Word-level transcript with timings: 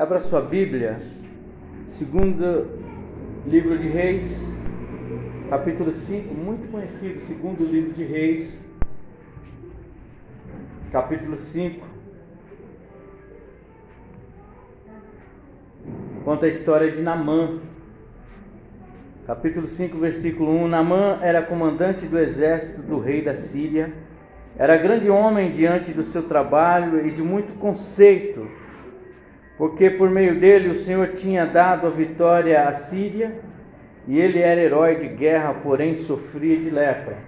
Abra 0.00 0.18
sua 0.18 0.40
Bíblia, 0.40 0.96
segundo 1.98 2.70
livro 3.46 3.76
de 3.76 3.86
Reis, 3.86 4.50
capítulo 5.50 5.92
5, 5.92 6.32
muito 6.32 6.70
conhecido, 6.70 7.20
segundo 7.20 7.62
livro 7.62 7.92
de 7.92 8.04
Reis, 8.04 8.58
capítulo 10.90 11.36
5. 11.36 11.86
Conta 16.24 16.46
a 16.46 16.48
história 16.48 16.90
de 16.90 17.02
Namã. 17.02 17.58
Capítulo 19.26 19.68
5, 19.68 19.98
versículo 19.98 20.50
1. 20.50 20.66
Namã 20.66 21.18
era 21.20 21.42
comandante 21.42 22.06
do 22.06 22.18
exército 22.18 22.80
do 22.80 22.98
rei 22.98 23.20
da 23.20 23.34
Síria. 23.34 23.92
Era 24.56 24.78
grande 24.78 25.10
homem 25.10 25.52
diante 25.52 25.92
do 25.92 26.04
seu 26.04 26.22
trabalho 26.22 27.06
e 27.06 27.10
de 27.10 27.22
muito 27.22 27.52
conceito 27.58 28.48
porque 29.60 29.90
por 29.90 30.08
meio 30.08 30.40
dele 30.40 30.70
o 30.70 30.80
Senhor 30.84 31.08
tinha 31.08 31.44
dado 31.44 31.86
a 31.86 31.90
vitória 31.90 32.66
à 32.66 32.72
Síria, 32.72 33.40
e 34.08 34.18
ele 34.18 34.38
era 34.38 34.58
herói 34.58 34.94
de 34.94 35.06
guerra, 35.06 35.52
porém 35.52 35.96
sofria 35.96 36.56
de 36.56 36.70
lepra. 36.70 37.18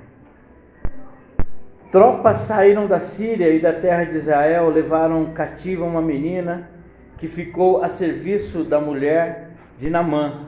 Tropas 1.91 2.39
saíram 2.39 2.87
da 2.87 3.01
Síria 3.01 3.51
e 3.51 3.61
da 3.61 3.75
terra 3.75 4.05
de 4.05 4.17
Israel, 4.17 4.71
levaram 4.71 5.35
cativa 5.35 5.85
uma 5.85 6.01
menina 6.01 6.71
que 7.19 7.29
ficou 7.29 7.85
a 7.85 7.91
serviço 7.91 8.65
da 8.65 8.81
mulher 8.81 9.51
de 9.79 9.91
Namã. 9.91 10.47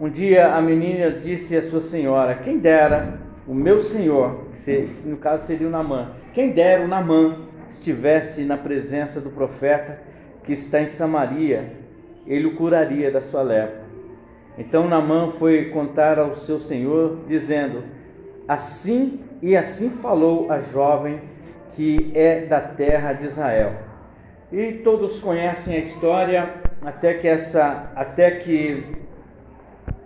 Um 0.00 0.10
dia 0.10 0.52
a 0.52 0.60
menina 0.60 1.12
disse 1.12 1.56
à 1.56 1.62
sua 1.62 1.80
senhora: 1.80 2.40
Quem 2.42 2.58
dera 2.58 3.20
o 3.46 3.54
meu 3.54 3.82
senhor, 3.82 4.46
que 4.64 4.90
no 5.04 5.16
caso 5.16 5.46
seria 5.46 5.68
o 5.68 5.70
Namã, 5.70 6.10
quem 6.34 6.50
dera 6.50 6.82
o 6.82 6.88
Namã 6.88 7.36
estivesse 7.70 8.42
na 8.42 8.56
presença 8.56 9.20
do 9.20 9.30
profeta 9.30 10.09
que 10.50 10.54
está 10.54 10.82
em 10.82 10.86
Samaria, 10.86 11.70
ele 12.26 12.48
o 12.48 12.56
curaria 12.56 13.08
da 13.08 13.20
sua 13.20 13.40
lepra. 13.40 13.84
Então 14.58 14.88
Namã 14.88 15.30
foi 15.38 15.66
contar 15.66 16.18
ao 16.18 16.34
seu 16.34 16.58
senhor, 16.58 17.20
dizendo: 17.28 17.84
Assim 18.48 19.20
e 19.40 19.56
assim 19.56 19.90
falou 19.90 20.50
a 20.50 20.58
jovem 20.58 21.20
que 21.76 22.10
é 22.16 22.46
da 22.46 22.60
terra 22.60 23.12
de 23.12 23.26
Israel. 23.26 23.74
E 24.50 24.72
todos 24.82 25.20
conhecem 25.20 25.76
a 25.76 25.78
história 25.78 26.54
até 26.82 27.14
que 27.14 27.28
essa, 27.28 27.92
até 27.94 28.32
que 28.32 28.82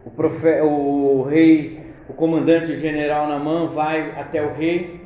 o, 0.04 0.10
profe, 0.10 0.60
o 0.60 1.22
rei, 1.22 1.80
o 2.06 2.12
comandante 2.12 2.76
general 2.76 3.28
Namã 3.28 3.68
vai 3.68 4.10
até 4.20 4.42
o 4.42 4.52
rei 4.52 5.00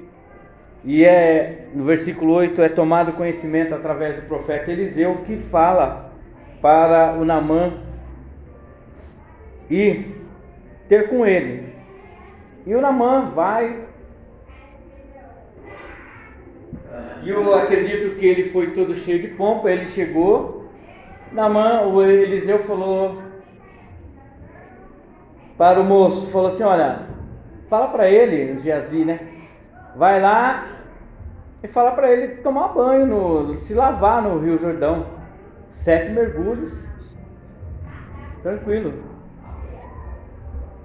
e 0.88 1.04
é 1.04 1.66
no 1.74 1.84
versículo 1.84 2.32
8 2.32 2.62
é 2.62 2.68
tomado 2.70 3.12
conhecimento 3.12 3.74
através 3.74 4.16
do 4.16 4.22
profeta 4.22 4.72
Eliseu 4.72 5.18
que 5.26 5.36
fala 5.36 6.10
para 6.62 7.12
o 7.12 7.26
Namã 7.26 7.74
ir 9.68 10.16
ter 10.88 11.10
com 11.10 11.26
ele. 11.26 11.74
E 12.66 12.74
o 12.74 12.80
Namã 12.80 13.32
vai. 13.34 13.84
E 17.22 17.28
eu 17.28 17.54
acredito 17.54 18.16
que 18.16 18.24
ele 18.24 18.48
foi 18.48 18.70
todo 18.70 18.96
cheio 18.96 19.20
de 19.20 19.28
pompa, 19.28 19.70
ele 19.70 19.84
chegou. 19.84 20.70
Namã, 21.30 21.82
o 21.82 22.02
Eliseu 22.02 22.60
falou 22.60 23.22
para 25.58 25.78
o 25.78 25.84
moço, 25.84 26.30
falou 26.30 26.48
assim, 26.48 26.62
olha, 26.62 27.00
fala 27.68 27.88
para 27.88 28.08
ele, 28.08 28.52
o 28.52 28.60
Geazi, 28.62 29.04
né? 29.04 29.20
vai 29.98 30.20
lá 30.20 30.77
e 31.62 31.66
fala 31.66 31.90
para 31.92 32.12
ele 32.12 32.36
tomar 32.36 32.68
banho, 32.68 33.06
no, 33.06 33.56
se 33.56 33.74
lavar 33.74 34.22
no 34.22 34.38
Rio 34.38 34.58
Jordão. 34.58 35.06
Sete 35.72 36.10
mergulhos. 36.10 36.72
Tranquilo. 38.42 38.94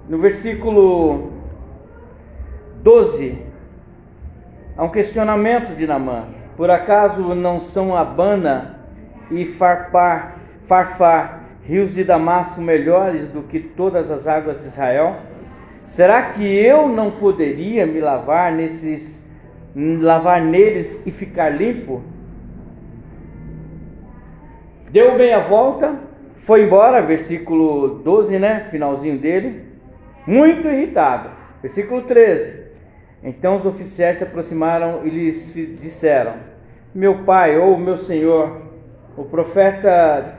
No 0.08 0.18
versículo 0.18 1.32
12, 2.82 3.38
há 4.76 4.84
um 4.84 4.90
questionamento 4.90 5.76
de 5.76 5.86
Namã. 5.86 6.24
Por 6.56 6.70
acaso 6.70 7.34
não 7.34 7.60
são 7.60 7.96
Abana 7.96 8.80
e 9.30 9.46
Farpar, 9.46 10.36
Farfar, 10.66 11.40
rios 11.64 11.94
de 11.94 12.04
Damasco 12.04 12.60
melhores 12.60 13.28
do 13.30 13.42
que 13.42 13.60
todas 13.60 14.10
as 14.10 14.26
águas 14.26 14.60
de 14.60 14.66
Israel? 14.66 15.16
Será 15.86 16.22
que 16.30 16.44
eu 16.44 16.88
não 16.88 17.10
poderia 17.12 17.86
me 17.86 18.00
lavar 18.00 18.52
nesses 18.52 19.23
lavar 19.74 20.42
neles 20.42 21.00
e 21.04 21.10
ficar 21.10 21.48
limpo? 21.48 22.02
Deu 24.90 25.16
meia 25.16 25.40
volta, 25.40 25.94
foi 26.44 26.64
embora, 26.64 27.02
versículo 27.02 28.00
12, 28.04 28.38
né, 28.38 28.68
finalzinho 28.70 29.18
dele, 29.18 29.64
muito 30.26 30.68
irritado. 30.68 31.30
Versículo 31.60 32.02
13. 32.02 32.64
Então 33.22 33.56
os 33.56 33.64
oficiais 33.64 34.18
se 34.18 34.24
aproximaram 34.24 35.00
e 35.04 35.08
lhes 35.08 35.80
disseram: 35.80 36.34
Meu 36.94 37.24
pai 37.24 37.58
ou 37.58 37.78
meu 37.78 37.96
senhor, 37.96 38.60
o 39.16 39.24
profeta, 39.24 40.34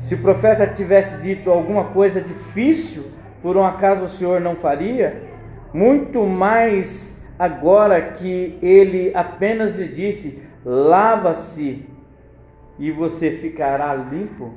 se 0.00 0.14
o 0.14 0.18
profeta 0.18 0.66
tivesse 0.66 1.16
dito 1.18 1.50
alguma 1.50 1.84
coisa 1.84 2.20
difícil, 2.20 3.04
por 3.42 3.56
um 3.58 3.64
acaso 3.64 4.06
o 4.06 4.08
Senhor 4.08 4.40
não 4.40 4.56
faria? 4.56 5.22
Muito 5.74 6.22
mais 6.24 7.13
agora 7.38 8.00
que 8.12 8.58
ele 8.62 9.12
apenas 9.14 9.74
lhe 9.74 9.88
disse: 9.88 10.42
lava-se 10.64 11.84
e 12.78 12.90
você 12.90 13.32
ficará 13.32 13.94
limpo. 13.94 14.54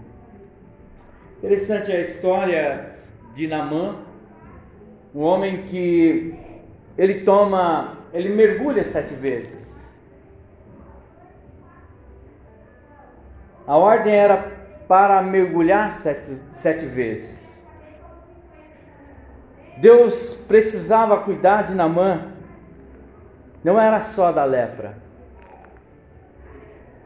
Interessante 1.38 1.92
a 1.92 2.02
história 2.02 2.96
de 3.36 3.48
Namã, 3.48 3.98
um 5.14 5.22
homem 5.22 5.64
que 5.64 6.34
ele 6.98 7.22
toma, 7.22 7.98
ele 8.14 8.30
mergulha 8.30 8.84
sete 8.84 9.14
vezes. 9.14 9.58
A 13.68 13.78
ordem 13.78 14.14
era 14.14 14.38
para 14.88 15.22
mergulhar 15.22 15.92
sete, 15.94 16.38
sete 16.56 16.86
vezes. 16.86 17.38
Deus 19.78 20.34
precisava 20.48 21.18
cuidar 21.18 21.64
de 21.64 21.76
Namã, 21.76 22.32
não 23.68 23.78
era 23.78 24.00
só 24.00 24.32
da 24.32 24.46
lepra. 24.46 24.96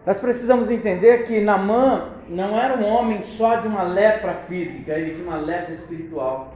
Nós 0.05 0.19
precisamos 0.19 0.69
entender 0.69 1.23
que 1.23 1.41
Namã 1.41 2.09
não 2.29 2.55
era 2.55 2.77
um 2.77 2.85
homem 2.85 3.19
só 3.23 3.55
de 3.55 3.67
uma 3.67 3.81
lepra 3.81 4.35
física, 4.47 4.91
ele 4.91 5.15
tinha 5.15 5.27
uma 5.27 5.37
lepra 5.37 5.73
espiritual. 5.73 6.53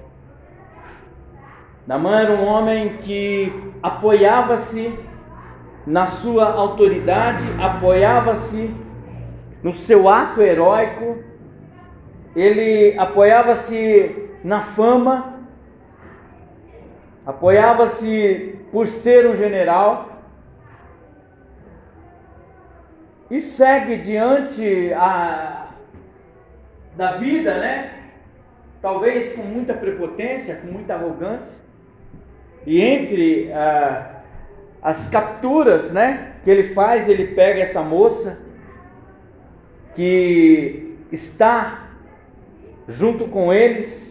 Namã 1.88 2.21
era 2.21 2.33
um 2.33 2.45
homem 2.45 2.97
que 2.97 3.51
apoiava-se 3.81 4.93
na 5.88 6.05
sua 6.05 6.51
autoridade, 6.51 7.43
apoiava-se 7.59 8.72
no 9.63 9.73
seu 9.73 10.07
ato 10.07 10.39
heróico, 10.39 11.17
ele 12.35 12.95
apoiava-se 12.99 14.29
na 14.43 14.61
fama, 14.61 15.33
apoiava-se 17.25 18.54
por 18.75 18.87
ser 18.87 19.25
um 19.25 19.37
general 19.37 20.19
e 23.31 23.39
segue 23.39 23.99
diante 23.99 24.91
a, 24.93 25.69
da 26.93 27.13
vida, 27.13 27.57
né? 27.57 27.93
Talvez 28.81 29.31
com 29.31 29.43
muita 29.43 29.73
prepotência, 29.73 30.57
com 30.57 30.67
muita 30.67 30.93
arrogância. 30.93 31.55
E 32.65 32.81
entre 32.81 33.49
ah, 33.53 34.23
as 34.81 35.07
capturas, 35.07 35.89
né, 35.91 36.33
que 36.43 36.49
ele 36.49 36.73
faz, 36.73 37.07
ele 37.07 37.27
pega 37.27 37.61
essa 37.61 37.81
moça 37.81 38.39
que 39.95 40.97
está 41.13 41.91
junto 42.89 43.25
com 43.29 43.53
eles 43.53 44.05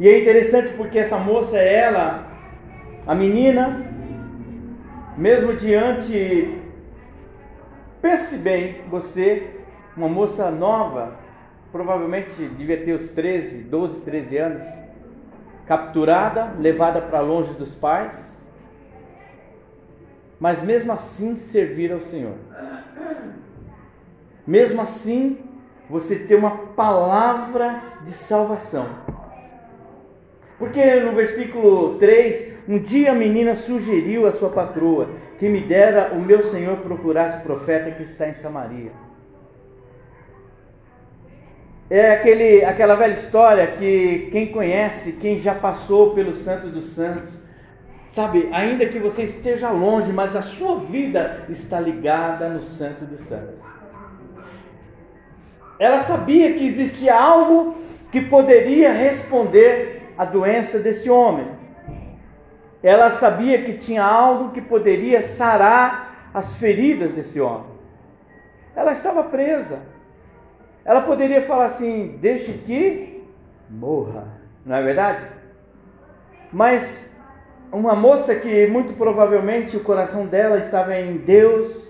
e 0.00 0.08
é 0.08 0.20
interessante 0.20 0.72
porque 0.72 0.98
essa 0.98 1.16
moça, 1.18 1.56
ela, 1.56 2.23
a 3.06 3.14
menina, 3.14 3.84
mesmo 5.16 5.54
diante, 5.54 6.58
pense 8.00 8.36
bem, 8.36 8.82
você, 8.88 9.60
uma 9.94 10.08
moça 10.08 10.50
nova, 10.50 11.16
provavelmente 11.70 12.34
devia 12.56 12.82
ter 12.82 12.92
os 12.92 13.10
13, 13.10 13.58
12, 13.64 14.00
13 14.00 14.36
anos, 14.38 14.66
capturada, 15.66 16.54
levada 16.58 17.02
para 17.02 17.20
longe 17.20 17.52
dos 17.54 17.74
pais, 17.74 18.42
mas 20.40 20.62
mesmo 20.62 20.92
assim 20.92 21.36
servir 21.36 21.92
ao 21.92 22.00
Senhor. 22.00 22.36
Mesmo 24.46 24.80
assim, 24.80 25.38
você 25.88 26.16
ter 26.16 26.36
uma 26.36 26.50
palavra 26.74 27.82
de 28.04 28.12
salvação. 28.12 28.86
Porque 30.64 30.94
no 31.00 31.12
versículo 31.12 31.98
3, 31.98 32.54
um 32.66 32.78
dia 32.78 33.12
a 33.12 33.14
menina 33.14 33.54
sugeriu 33.54 34.26
à 34.26 34.32
sua 34.32 34.48
patroa 34.48 35.10
que 35.38 35.46
me 35.46 35.60
dera 35.60 36.14
o 36.14 36.18
meu 36.18 36.44
senhor 36.44 36.78
procurasse 36.78 37.40
o 37.40 37.42
profeta 37.42 37.90
que 37.90 38.02
está 38.02 38.30
em 38.30 38.34
Samaria. 38.36 38.90
É 41.90 42.12
aquele, 42.12 42.64
aquela 42.64 42.94
velha 42.94 43.12
história 43.12 43.66
que 43.72 44.30
quem 44.32 44.46
conhece, 44.52 45.12
quem 45.12 45.38
já 45.38 45.54
passou 45.54 46.14
pelo 46.14 46.32
Santo 46.32 46.68
dos 46.68 46.86
Santos, 46.86 47.38
sabe, 48.12 48.48
ainda 48.50 48.86
que 48.86 48.98
você 48.98 49.24
esteja 49.24 49.68
longe, 49.70 50.14
mas 50.14 50.34
a 50.34 50.40
sua 50.40 50.78
vida 50.78 51.44
está 51.50 51.78
ligada 51.78 52.48
no 52.48 52.62
Santo 52.62 53.04
dos 53.04 53.20
Santos. 53.26 53.56
Ela 55.78 56.00
sabia 56.00 56.54
que 56.54 56.66
existia 56.66 57.14
algo 57.14 57.76
que 58.10 58.22
poderia 58.22 58.90
responder 58.90 60.03
à 60.16 60.24
doença 60.24 60.78
desse 60.78 61.08
homem. 61.10 61.46
Ela 62.82 63.10
sabia 63.10 63.62
que 63.62 63.74
tinha 63.74 64.04
algo 64.04 64.52
que 64.52 64.60
poderia 64.60 65.22
sarar 65.22 66.30
as 66.34 66.56
feridas 66.56 67.12
desse 67.12 67.40
homem. 67.40 67.72
Ela 68.76 68.92
estava 68.92 69.22
presa. 69.24 69.78
Ela 70.84 71.00
poderia 71.00 71.42
falar 71.42 71.66
assim: 71.66 72.18
deixe 72.20 72.52
que 72.52 73.24
morra, 73.70 74.26
não 74.66 74.76
é 74.76 74.82
verdade? 74.82 75.24
Mas 76.52 77.10
uma 77.72 77.96
moça 77.96 78.34
que 78.34 78.66
muito 78.66 78.92
provavelmente 78.94 79.76
o 79.76 79.82
coração 79.82 80.26
dela 80.26 80.58
estava 80.58 80.94
em 80.98 81.16
Deus, 81.16 81.88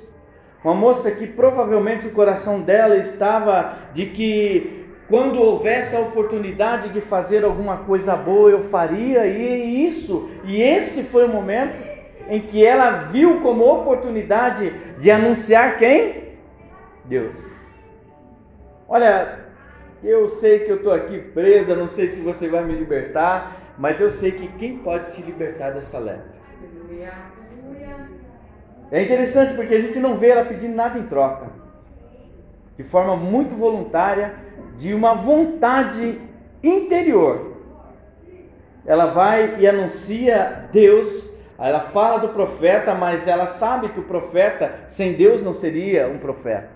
uma 0.63 0.75
moça 0.75 1.11
que 1.11 1.27
provavelmente 1.27 2.07
o 2.07 2.13
coração 2.13 2.63
dela 2.63 2.97
estava 2.97 3.75
de 3.93 4.07
que 4.07 4.84
quando 5.09 5.41
houvesse 5.41 5.95
a 5.95 6.01
oportunidade 6.01 6.89
de 6.89 7.01
fazer 7.01 7.45
alguma 7.45 7.79
coisa 7.79 8.17
boa, 8.17 8.51
eu 8.51 8.65
faria, 8.65 9.27
e 9.27 9.87
isso, 9.87 10.31
e 10.45 10.63
esse 10.63 11.03
foi 11.05 11.27
o 11.27 11.29
momento 11.29 11.77
em 12.29 12.41
que 12.41 12.65
ela 12.65 13.05
viu 13.13 13.41
como 13.41 13.65
oportunidade 13.65 14.71
de 14.99 15.11
anunciar 15.11 15.77
quem? 15.77 16.35
Deus. 17.05 17.37
Olha, 18.89 19.41
eu 20.03 20.31
sei 20.31 20.61
que 20.61 20.71
eu 20.71 20.77
estou 20.77 20.93
aqui 20.93 21.19
presa, 21.19 21.75
não 21.75 21.89
sei 21.89 22.09
se 22.09 22.21
você 22.21 22.49
vai 22.49 22.65
me 22.65 22.75
libertar, 22.75 23.57
mas 23.79 24.01
eu 24.01 24.11
sei 24.11 24.33
que 24.33 24.49
quem 24.59 24.79
pode 24.79 25.13
te 25.13 25.23
libertar 25.23 25.73
dessa 25.73 25.99
lepra? 25.99 26.35
É 28.91 29.03
interessante 29.03 29.55
porque 29.55 29.75
a 29.75 29.81
gente 29.81 29.99
não 29.99 30.17
vê 30.17 30.29
ela 30.29 30.45
pedindo 30.45 30.75
nada 30.75 30.99
em 30.99 31.07
troca. 31.07 31.47
De 32.77 32.85
forma 32.85 33.17
muito 33.17 33.55
voluntária, 33.55 34.35
de 34.77 34.93
uma 34.95 35.15
vontade 35.15 36.21
interior. 36.63 37.55
Ela 38.87 39.07
vai 39.07 39.57
e 39.61 39.67
anuncia 39.67 40.69
Deus, 40.73 41.33
ela 41.59 41.81
fala 41.91 42.19
do 42.19 42.29
profeta, 42.29 42.95
mas 42.95 43.27
ela 43.27 43.47
sabe 43.47 43.89
que 43.91 44.01
o 44.01 44.05
profeta 44.05 44.81
sem 44.89 45.15
Deus 45.15 45.43
não 45.43 45.55
seria 45.55 46.09
um 46.09 46.19
profeta. 46.19 46.69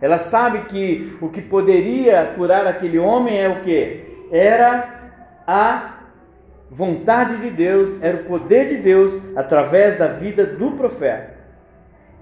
Ela 0.00 0.18
sabe 0.18 0.60
que 0.66 1.16
o 1.20 1.28
que 1.28 1.40
poderia 1.40 2.32
curar 2.36 2.66
aquele 2.66 2.98
homem 2.98 3.38
é 3.38 3.48
o 3.48 3.60
que? 3.60 4.28
Era 4.30 4.96
a 5.46 5.96
vontade 6.70 7.38
de 7.38 7.50
Deus, 7.50 8.02
era 8.02 8.18
o 8.18 8.24
poder 8.24 8.66
de 8.66 8.76
Deus 8.76 9.20
através 9.36 9.98
da 9.98 10.08
vida 10.08 10.44
do 10.44 10.72
profeta. 10.72 11.36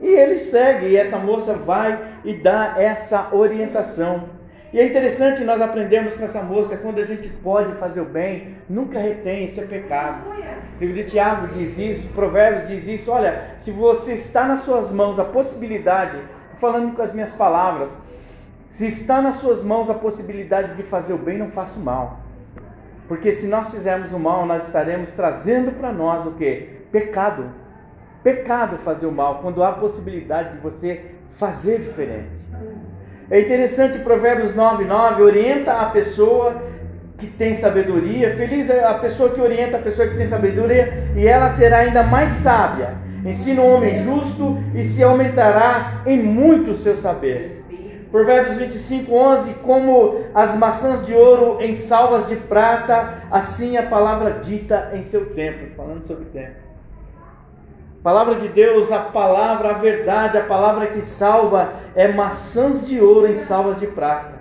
E 0.00 0.06
ele 0.06 0.38
segue, 0.38 0.88
e 0.88 0.96
essa 0.96 1.18
moça 1.18 1.54
vai 1.54 1.98
e 2.24 2.34
dá 2.34 2.74
essa 2.76 3.28
orientação. 3.32 4.33
E 4.74 4.80
é 4.80 4.88
interessante 4.88 5.44
nós 5.44 5.60
aprendermos 5.60 6.14
com 6.14 6.24
essa 6.24 6.42
moça, 6.42 6.76
quando 6.76 6.98
a 6.98 7.04
gente 7.04 7.28
pode 7.28 7.72
fazer 7.74 8.00
o 8.00 8.04
bem, 8.04 8.56
nunca 8.68 8.98
retém, 8.98 9.44
isso 9.44 9.60
é 9.60 9.64
pecado. 9.64 10.28
O 10.28 10.80
livro 10.80 10.96
de 10.96 11.04
Tiago 11.04 11.46
diz 11.46 11.78
isso, 11.78 12.08
Provérbios 12.08 12.66
diz 12.66 12.84
isso. 12.88 13.08
Olha, 13.12 13.54
se 13.60 13.70
você 13.70 14.14
está 14.14 14.44
nas 14.44 14.62
suas 14.62 14.90
mãos 14.90 15.16
a 15.20 15.24
possibilidade, 15.24 16.18
falando 16.60 16.92
com 16.96 17.02
as 17.02 17.14
minhas 17.14 17.32
palavras, 17.34 17.88
se 18.72 18.86
está 18.86 19.22
nas 19.22 19.36
suas 19.36 19.62
mãos 19.62 19.88
a 19.88 19.94
possibilidade 19.94 20.74
de 20.74 20.82
fazer 20.82 21.12
o 21.12 21.18
bem, 21.18 21.38
não 21.38 21.52
faça 21.52 21.78
o 21.78 21.82
mal. 21.84 22.18
Porque 23.06 23.30
se 23.30 23.46
nós 23.46 23.72
fizermos 23.72 24.12
o 24.12 24.18
mal, 24.18 24.44
nós 24.44 24.66
estaremos 24.66 25.08
trazendo 25.12 25.70
para 25.78 25.92
nós 25.92 26.26
o 26.26 26.32
que? 26.32 26.80
Pecado. 26.90 27.48
Pecado 28.24 28.78
fazer 28.78 29.06
o 29.06 29.12
mal, 29.12 29.38
quando 29.38 29.62
há 29.62 29.68
a 29.68 29.74
possibilidade 29.74 30.56
de 30.56 30.58
você 30.58 31.12
fazer 31.36 31.78
diferente. 31.78 32.33
É 33.30 33.40
interessante, 33.40 33.98
Provérbios 34.00 34.54
9, 34.54 34.84
9 34.84 35.22
orienta 35.22 35.72
a 35.72 35.86
pessoa 35.86 36.62
que 37.18 37.26
tem 37.26 37.54
sabedoria. 37.54 38.36
Feliz 38.36 38.68
é 38.68 38.84
a 38.84 38.94
pessoa 38.94 39.30
que 39.30 39.40
orienta 39.40 39.78
a 39.78 39.80
pessoa 39.80 40.06
que 40.08 40.16
tem 40.16 40.26
sabedoria, 40.26 41.08
e 41.16 41.26
ela 41.26 41.48
será 41.50 41.78
ainda 41.78 42.02
mais 42.02 42.30
sábia. 42.30 42.94
Ensina 43.24 43.62
o 43.62 43.74
homem 43.74 44.02
justo 44.04 44.58
e 44.74 44.82
se 44.82 45.02
aumentará 45.02 46.02
em 46.04 46.22
muito 46.22 46.72
o 46.72 46.74
seu 46.74 46.94
saber. 46.96 47.64
Provérbios 48.10 48.56
25, 48.58 49.12
11: 49.12 49.54
Como 49.54 50.20
as 50.34 50.54
maçãs 50.56 51.04
de 51.06 51.14
ouro 51.14 51.60
em 51.60 51.72
salvas 51.74 52.28
de 52.28 52.36
prata, 52.36 53.22
assim 53.30 53.76
a 53.76 53.82
palavra 53.84 54.38
dita 54.42 54.90
em 54.92 55.02
seu 55.02 55.30
tempo. 55.30 55.74
Falando 55.74 56.06
sobre 56.06 56.26
tempo. 56.26 56.63
Palavra 58.04 58.34
de 58.34 58.48
Deus, 58.48 58.92
a 58.92 58.98
palavra, 58.98 59.70
a 59.70 59.78
verdade, 59.78 60.36
a 60.36 60.44
palavra 60.44 60.88
que 60.88 61.00
salva 61.00 61.72
é 61.94 62.06
maçãs 62.06 62.86
de 62.86 63.00
ouro 63.00 63.26
em 63.26 63.34
salvas 63.34 63.80
de 63.80 63.86
prata. 63.86 64.34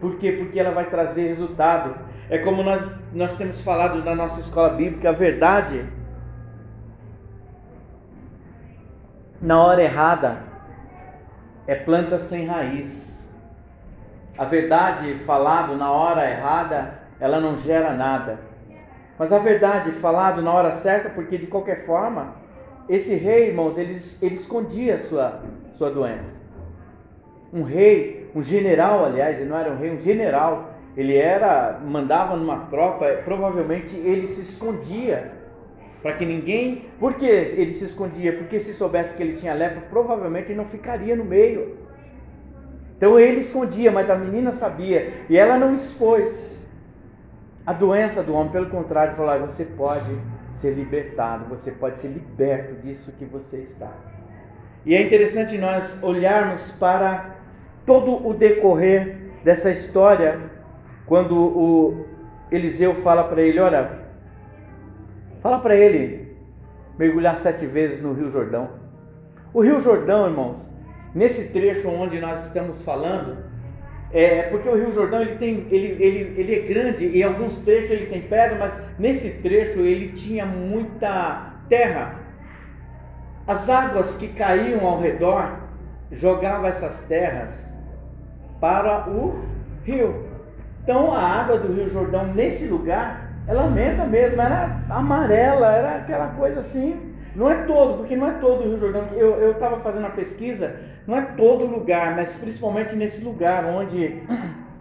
Por 0.00 0.16
quê? 0.18 0.30
Porque 0.30 0.60
ela 0.60 0.70
vai 0.70 0.84
trazer 0.84 1.26
resultado. 1.26 1.92
É 2.30 2.38
como 2.38 2.62
nós, 2.62 2.88
nós 3.12 3.36
temos 3.36 3.60
falado 3.62 4.04
na 4.04 4.14
nossa 4.14 4.38
escola 4.38 4.68
bíblica, 4.68 5.08
a 5.08 5.12
verdade, 5.12 5.84
na 9.40 9.60
hora 9.60 9.82
errada, 9.82 10.38
é 11.66 11.74
planta 11.74 12.20
sem 12.20 12.46
raiz. 12.46 13.28
A 14.38 14.44
verdade 14.44 15.16
falado 15.26 15.76
na 15.76 15.90
hora 15.90 16.30
errada, 16.30 16.94
ela 17.18 17.40
não 17.40 17.56
gera 17.56 17.92
nada. 17.92 18.38
Mas 19.18 19.32
a 19.32 19.40
verdade 19.40 19.90
falado 19.94 20.40
na 20.40 20.52
hora 20.52 20.70
certa, 20.70 21.10
porque 21.10 21.36
de 21.36 21.48
qualquer 21.48 21.84
forma, 21.84 22.40
esse 22.88 23.14
rei, 23.14 23.48
irmãos, 23.48 23.78
ele, 23.78 24.00
ele 24.20 24.34
escondia 24.34 24.96
a 24.96 24.98
sua, 25.00 25.42
sua 25.76 25.90
doença. 25.90 26.42
Um 27.52 27.62
rei, 27.62 28.30
um 28.34 28.42
general, 28.42 29.04
aliás, 29.04 29.38
ele 29.38 29.48
não 29.48 29.58
era 29.58 29.70
um 29.70 29.78
rei, 29.78 29.92
um 29.92 30.00
general. 30.00 30.70
Ele 30.96 31.16
era, 31.16 31.80
mandava 31.84 32.36
numa 32.36 32.66
tropa, 32.66 33.06
provavelmente 33.24 33.96
ele 33.96 34.26
se 34.26 34.40
escondia 34.40 35.32
para 36.02 36.14
que 36.14 36.26
ninguém. 36.26 36.86
Por 36.98 37.14
que 37.14 37.24
ele 37.24 37.72
se 37.72 37.84
escondia? 37.84 38.32
Porque 38.32 38.60
se 38.60 38.74
soubesse 38.74 39.14
que 39.14 39.22
ele 39.22 39.36
tinha 39.36 39.54
lepra, 39.54 39.82
provavelmente 39.88 40.48
ele 40.48 40.58
não 40.58 40.66
ficaria 40.66 41.14
no 41.14 41.24
meio. 41.24 41.78
Então 42.96 43.18
ele 43.18 43.40
escondia, 43.40 43.90
mas 43.90 44.10
a 44.10 44.14
menina 44.14 44.52
sabia 44.52 45.12
e 45.28 45.36
ela 45.36 45.58
não 45.58 45.74
expôs 45.74 46.52
a 47.66 47.72
doença 47.72 48.22
do 48.22 48.34
homem. 48.34 48.52
Pelo 48.52 48.66
contrário, 48.66 49.16
falou: 49.16 49.46
você 49.46 49.64
pode 49.64 50.10
ser 50.62 50.70
libertado, 50.70 51.44
você 51.46 51.72
pode 51.72 51.98
ser 51.98 52.08
liberto 52.08 52.80
disso 52.80 53.12
que 53.18 53.24
você 53.24 53.58
está. 53.58 53.90
E 54.86 54.94
é 54.94 55.02
interessante 55.02 55.58
nós 55.58 56.02
olharmos 56.02 56.70
para 56.78 57.36
todo 57.84 58.26
o 58.26 58.32
decorrer 58.32 59.16
dessa 59.44 59.70
história, 59.70 60.40
quando 61.04 61.36
o 61.36 62.06
Eliseu 62.50 62.94
fala 63.02 63.24
para 63.24 63.42
ele: 63.42 63.58
Olha, 63.58 63.98
fala 65.42 65.58
para 65.58 65.76
ele 65.76 66.36
mergulhar 66.96 67.36
sete 67.38 67.66
vezes 67.66 68.00
no 68.00 68.12
Rio 68.12 68.30
Jordão. 68.30 68.70
O 69.52 69.60
Rio 69.60 69.80
Jordão, 69.80 70.26
irmãos, 70.28 70.72
nesse 71.14 71.48
trecho 71.48 71.88
onde 71.88 72.20
nós 72.20 72.46
estamos 72.46 72.80
falando, 72.82 73.36
é, 74.12 74.42
porque 74.50 74.68
o 74.68 74.76
Rio 74.76 74.90
Jordão 74.92 75.22
ele, 75.22 75.36
tem, 75.36 75.66
ele, 75.70 75.96
ele, 76.02 76.34
ele 76.36 76.54
é 76.54 76.58
grande 76.60 77.06
e 77.06 77.20
em 77.20 77.22
alguns 77.22 77.58
trechos 77.60 77.90
ele 77.90 78.06
tem 78.06 78.20
pedra, 78.22 78.58
mas 78.58 78.72
nesse 78.98 79.30
trecho 79.30 79.80
ele 79.80 80.12
tinha 80.12 80.44
muita 80.44 81.54
terra. 81.68 82.16
As 83.46 83.68
águas 83.68 84.14
que 84.16 84.28
caíam 84.28 84.86
ao 84.86 85.00
redor 85.00 85.58
jogavam 86.10 86.66
essas 86.66 86.98
terras 87.08 87.54
para 88.60 89.08
o 89.08 89.42
rio. 89.84 90.26
Então 90.82 91.12
a 91.12 91.20
água 91.20 91.58
do 91.58 91.72
Rio 91.72 91.88
Jordão 91.88 92.26
nesse 92.26 92.66
lugar, 92.66 93.32
ela 93.48 93.62
aumenta 93.62 94.04
mesmo, 94.04 94.40
era 94.42 94.82
amarela, 94.90 95.72
era 95.72 95.96
aquela 95.96 96.28
coisa 96.28 96.60
assim 96.60 97.12
não 97.34 97.50
é 97.50 97.62
todo, 97.64 97.98
porque 97.98 98.14
não 98.14 98.28
é 98.28 98.32
todo 98.32 98.60
o 98.60 98.68
Rio 98.68 98.78
Jordão. 98.78 99.04
Eu 99.16 99.52
estava 99.52 99.80
fazendo 99.80 100.06
a 100.06 100.10
pesquisa, 100.10 100.76
não 101.06 101.16
é 101.16 101.22
todo 101.22 101.66
lugar, 101.66 102.14
mas 102.16 102.36
principalmente 102.36 102.94
nesse 102.94 103.22
lugar 103.22 103.64
onde 103.64 104.22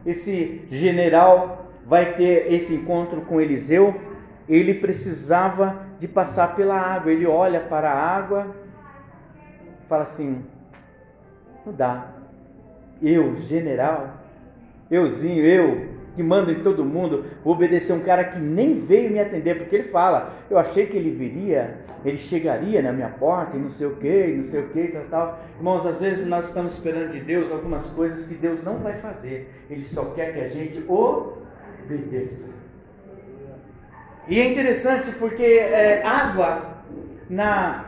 esse 0.06 0.66
general 0.70 1.72
vai 1.86 2.14
ter 2.14 2.52
esse 2.52 2.74
encontro 2.74 3.22
com 3.22 3.42
Eliseu, 3.42 4.00
ele 4.48 4.76
precisava 4.76 5.86
de 6.00 6.08
passar 6.08 6.56
pela 6.56 6.76
água. 6.80 7.12
Ele 7.12 7.26
olha 7.26 7.60
para 7.60 7.92
a 7.92 8.00
água 8.00 8.62
fala 9.92 10.04
assim: 10.04 10.42
não 11.66 11.74
dá. 11.74 12.08
Eu, 13.02 13.36
general, 13.42 14.12
euzinho, 14.90 15.44
eu, 15.44 15.90
que 16.16 16.22
manda 16.22 16.52
em 16.52 16.62
todo 16.62 16.84
mundo, 16.84 17.26
vou 17.44 17.54
obedecer 17.54 17.94
um 17.94 18.02
cara 18.02 18.24
que 18.24 18.40
nem 18.40 18.82
veio 18.82 19.12
me 19.12 19.20
atender, 19.20 19.58
porque 19.58 19.76
ele 19.76 19.90
fala, 19.90 20.34
eu 20.50 20.58
achei 20.58 20.86
que 20.86 20.98
ele 20.98 21.12
viria, 21.12 21.78
ele 22.04 22.18
chegaria 22.18 22.82
na 22.82 22.92
minha 22.92 23.10
porta 23.10 23.56
e 23.56 23.60
não 23.60 23.70
sei 23.70 23.88
o 23.88 23.96
que, 23.96 24.28
não 24.28 24.46
sei 24.46 24.62
o 24.62 24.70
que, 24.70 24.88
tal, 24.88 25.04
tal. 25.10 25.40
Irmãos, 25.58 25.86
às 25.86 26.02
vezes 26.02 26.26
nós 26.28 26.48
estamos 26.48 26.74
esperando 26.74 27.12
de 27.12 27.22
Deus 27.22 27.52
algumas 27.52 27.88
coisas 27.92 28.26
que 28.26 28.34
Deus 28.34 28.64
não 28.64 28.78
vai 28.80 28.94
fazer, 29.00 29.50
Ele 29.70 29.84
só 29.84 30.06
quer 30.12 30.34
que 30.34 30.40
a 30.42 30.50
gente 30.50 30.84
obedeça. 30.88 32.50
E 34.28 34.40
é 34.40 34.52
interessante 34.52 35.12
porque 35.14 35.44
é, 35.44 36.04
água, 36.06 36.84
na, 37.30 37.86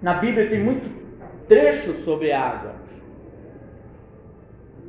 na 0.00 0.14
Bíblia 0.14 0.48
tem 0.48 0.60
muito 0.60 0.88
trecho 1.48 1.94
sobre 2.04 2.32
água. 2.32 2.77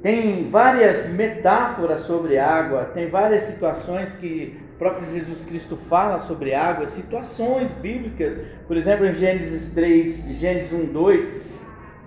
Tem 0.01 0.49
várias 0.49 1.09
metáforas 1.09 2.01
sobre 2.01 2.37
água, 2.37 2.85
tem 2.93 3.09
várias 3.09 3.43
situações 3.43 4.09
que 4.13 4.57
o 4.75 4.77
próprio 4.77 5.11
Jesus 5.11 5.43
Cristo 5.43 5.77
fala 5.89 6.19
sobre 6.19 6.53
água, 6.53 6.87
situações 6.87 7.69
bíblicas. 7.73 8.37
Por 8.65 8.77
exemplo, 8.77 9.05
em 9.05 9.13
Gênesis 9.13 9.73
3, 9.73 10.37
Gênesis 10.37 10.71
1, 10.71 10.85
2, 10.85 11.27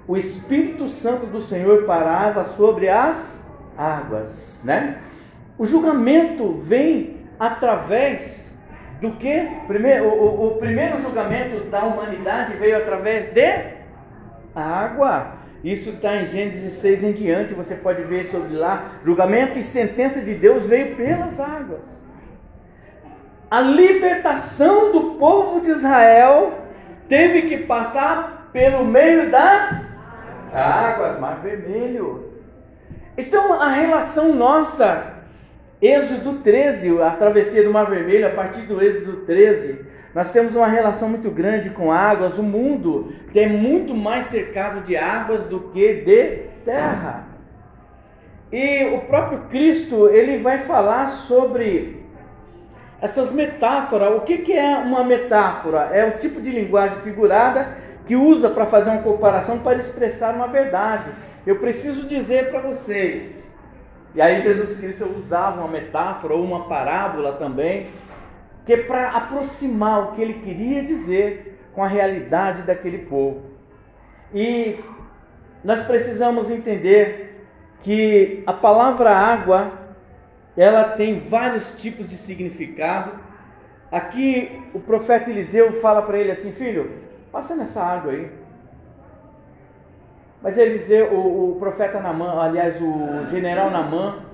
o 0.08 0.16
Espírito 0.16 0.88
Santo 0.88 1.26
do 1.26 1.42
Senhor 1.42 1.84
parava 1.84 2.44
sobre 2.44 2.88
as 2.88 3.38
águas, 3.76 4.62
né? 4.64 4.98
O 5.58 5.66
julgamento 5.66 6.62
vem 6.64 7.18
através 7.38 8.42
do 9.02 9.12
que? 9.12 9.50
Primeiro, 9.66 10.06
o, 10.06 10.46
o 10.46 10.56
primeiro 10.56 10.98
julgamento 11.02 11.64
da 11.68 11.84
humanidade 11.84 12.56
veio 12.56 12.78
através 12.78 13.30
de 13.34 13.66
água. 14.54 15.41
Isso 15.64 15.90
está 15.90 16.16
em 16.16 16.26
Gênesis 16.26 16.74
6 16.74 17.04
em 17.04 17.12
diante, 17.12 17.54
você 17.54 17.74
pode 17.74 18.02
ver 18.02 18.24
sobre 18.24 18.56
lá. 18.56 18.92
Julgamento 19.04 19.58
e 19.58 19.62
sentença 19.62 20.20
de 20.20 20.34
Deus 20.34 20.64
veio 20.64 20.96
pelas 20.96 21.38
águas. 21.38 22.02
A 23.48 23.60
libertação 23.60 24.90
do 24.90 25.14
povo 25.18 25.60
de 25.60 25.70
Israel 25.70 26.52
teve 27.08 27.42
que 27.42 27.58
passar 27.58 28.48
pelo 28.52 28.84
meio 28.84 29.30
das 29.30 29.82
águas, 30.52 31.20
Mar 31.20 31.40
Vermelho. 31.42 32.32
Então 33.16 33.52
a 33.52 33.68
relação 33.68 34.34
nossa, 34.34 35.12
Êxodo 35.80 36.38
13, 36.38 37.00
a 37.00 37.10
travessia 37.10 37.62
do 37.62 37.70
Mar 37.70 37.88
Vermelho, 37.88 38.26
a 38.26 38.30
partir 38.30 38.62
do 38.62 38.82
Êxodo 38.82 39.18
13, 39.26 39.91
nós 40.14 40.30
temos 40.30 40.54
uma 40.54 40.66
relação 40.66 41.08
muito 41.08 41.30
grande 41.30 41.70
com 41.70 41.90
águas. 41.90 42.36
O 42.36 42.42
mundo 42.42 43.12
tem 43.32 43.48
muito 43.48 43.94
mais 43.94 44.26
cercado 44.26 44.82
de 44.82 44.96
águas 44.96 45.46
do 45.46 45.60
que 45.60 45.94
de 45.94 46.26
terra. 46.64 47.24
E 48.52 48.84
o 48.94 49.00
próprio 49.00 49.40
Cristo, 49.50 50.08
ele 50.08 50.42
vai 50.42 50.58
falar 50.58 51.06
sobre 51.06 52.04
essas 53.00 53.32
metáforas. 53.32 54.14
O 54.16 54.20
que, 54.20 54.38
que 54.38 54.52
é 54.52 54.76
uma 54.76 55.02
metáfora? 55.02 55.88
É 55.92 56.04
o 56.04 56.18
tipo 56.18 56.40
de 56.42 56.50
linguagem 56.50 57.00
figurada 57.00 57.78
que 58.06 58.14
usa 58.14 58.50
para 58.50 58.66
fazer 58.66 58.90
uma 58.90 59.02
comparação 59.02 59.58
para 59.60 59.78
expressar 59.78 60.34
uma 60.34 60.48
verdade. 60.48 61.10
Eu 61.46 61.58
preciso 61.58 62.06
dizer 62.06 62.50
para 62.50 62.60
vocês. 62.60 63.42
E 64.14 64.20
aí 64.20 64.42
Jesus 64.42 64.78
Cristo 64.78 65.08
usava 65.18 65.60
uma 65.60 65.68
metáfora 65.68 66.34
ou 66.34 66.44
uma 66.44 66.64
parábola 66.66 67.32
também 67.32 67.88
que 68.64 68.72
é 68.72 68.76
para 68.76 69.10
aproximar 69.10 70.02
o 70.02 70.12
que 70.12 70.22
ele 70.22 70.34
queria 70.34 70.82
dizer 70.82 71.58
com 71.74 71.82
a 71.82 71.88
realidade 71.88 72.62
daquele 72.62 72.98
povo. 72.98 73.42
E 74.32 74.78
nós 75.64 75.82
precisamos 75.84 76.50
entender 76.50 77.46
que 77.82 78.42
a 78.46 78.52
palavra 78.52 79.10
água, 79.10 79.72
ela 80.56 80.90
tem 80.90 81.28
vários 81.28 81.72
tipos 81.72 82.08
de 82.08 82.16
significado. 82.16 83.12
Aqui 83.90 84.62
o 84.72 84.80
profeta 84.80 85.30
Eliseu 85.30 85.80
fala 85.80 86.02
para 86.02 86.18
ele 86.18 86.30
assim: 86.30 86.52
Filho, 86.52 86.90
passa 87.30 87.54
nessa 87.54 87.82
água 87.82 88.12
aí. 88.12 88.30
Mas 90.42 90.58
Eliseu, 90.58 91.12
o, 91.12 91.52
o 91.52 91.56
profeta 91.56 92.00
Namã, 92.00 92.40
aliás, 92.42 92.76
o 92.80 93.26
general 93.26 93.70
Namã, 93.70 94.24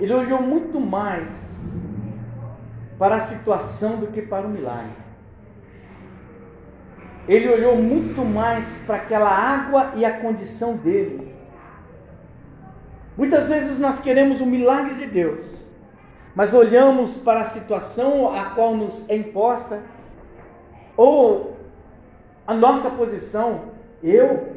ele 0.00 0.12
olhou 0.12 0.42
muito 0.42 0.80
mais 0.80 1.30
para 2.98 3.16
a 3.16 3.20
situação 3.20 3.96
do 3.96 4.08
que 4.08 4.22
para 4.22 4.46
o 4.46 4.50
milagre. 4.50 5.04
Ele 7.26 7.48
olhou 7.48 7.76
muito 7.76 8.24
mais 8.24 8.66
para 8.86 8.96
aquela 8.96 9.30
água 9.30 9.92
e 9.96 10.04
a 10.04 10.18
condição 10.18 10.76
dele. 10.76 11.34
Muitas 13.16 13.48
vezes 13.48 13.78
nós 13.78 14.00
queremos 14.00 14.40
o 14.40 14.46
milagre 14.46 14.94
de 14.94 15.06
Deus, 15.06 15.64
mas 16.34 16.52
olhamos 16.52 17.16
para 17.16 17.40
a 17.40 17.44
situação 17.46 18.34
a 18.36 18.46
qual 18.50 18.74
nos 18.74 19.08
é 19.08 19.16
imposta, 19.16 19.80
ou 20.96 21.56
a 22.46 22.54
nossa 22.54 22.90
posição, 22.90 23.72
eu. 24.02 24.54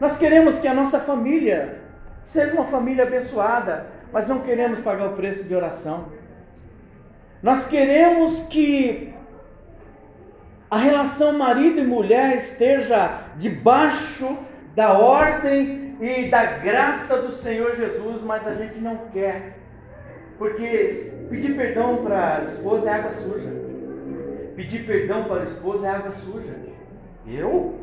Nós 0.00 0.16
queremos 0.16 0.58
que 0.58 0.68
a 0.68 0.74
nossa 0.74 1.00
família 1.00 1.80
seja 2.24 2.54
uma 2.54 2.64
família 2.64 3.04
abençoada, 3.04 3.86
mas 4.12 4.28
não 4.28 4.40
queremos 4.40 4.80
pagar 4.80 5.08
o 5.08 5.16
preço 5.16 5.44
de 5.44 5.54
oração. 5.54 6.06
Nós 7.42 7.66
queremos 7.66 8.40
que 8.48 9.14
a 10.70 10.76
relação 10.76 11.38
marido 11.38 11.78
e 11.78 11.86
mulher 11.86 12.36
esteja 12.36 13.22
debaixo 13.36 14.36
da 14.74 14.98
ordem 14.98 15.96
e 16.00 16.28
da 16.28 16.44
graça 16.58 17.22
do 17.22 17.32
Senhor 17.32 17.76
Jesus, 17.76 18.22
mas 18.22 18.46
a 18.46 18.54
gente 18.54 18.78
não 18.78 18.96
quer. 19.12 19.56
Porque 20.36 21.12
pedir 21.30 21.56
perdão 21.56 22.04
para 22.04 22.38
a 22.38 22.44
esposa 22.44 22.88
é 22.88 22.92
água 22.92 23.14
suja. 23.14 23.50
Pedir 24.54 24.84
perdão 24.84 25.24
para 25.24 25.42
a 25.42 25.44
esposa 25.44 25.86
é 25.86 25.90
água 25.90 26.12
suja. 26.12 26.54
Eu? 27.26 27.80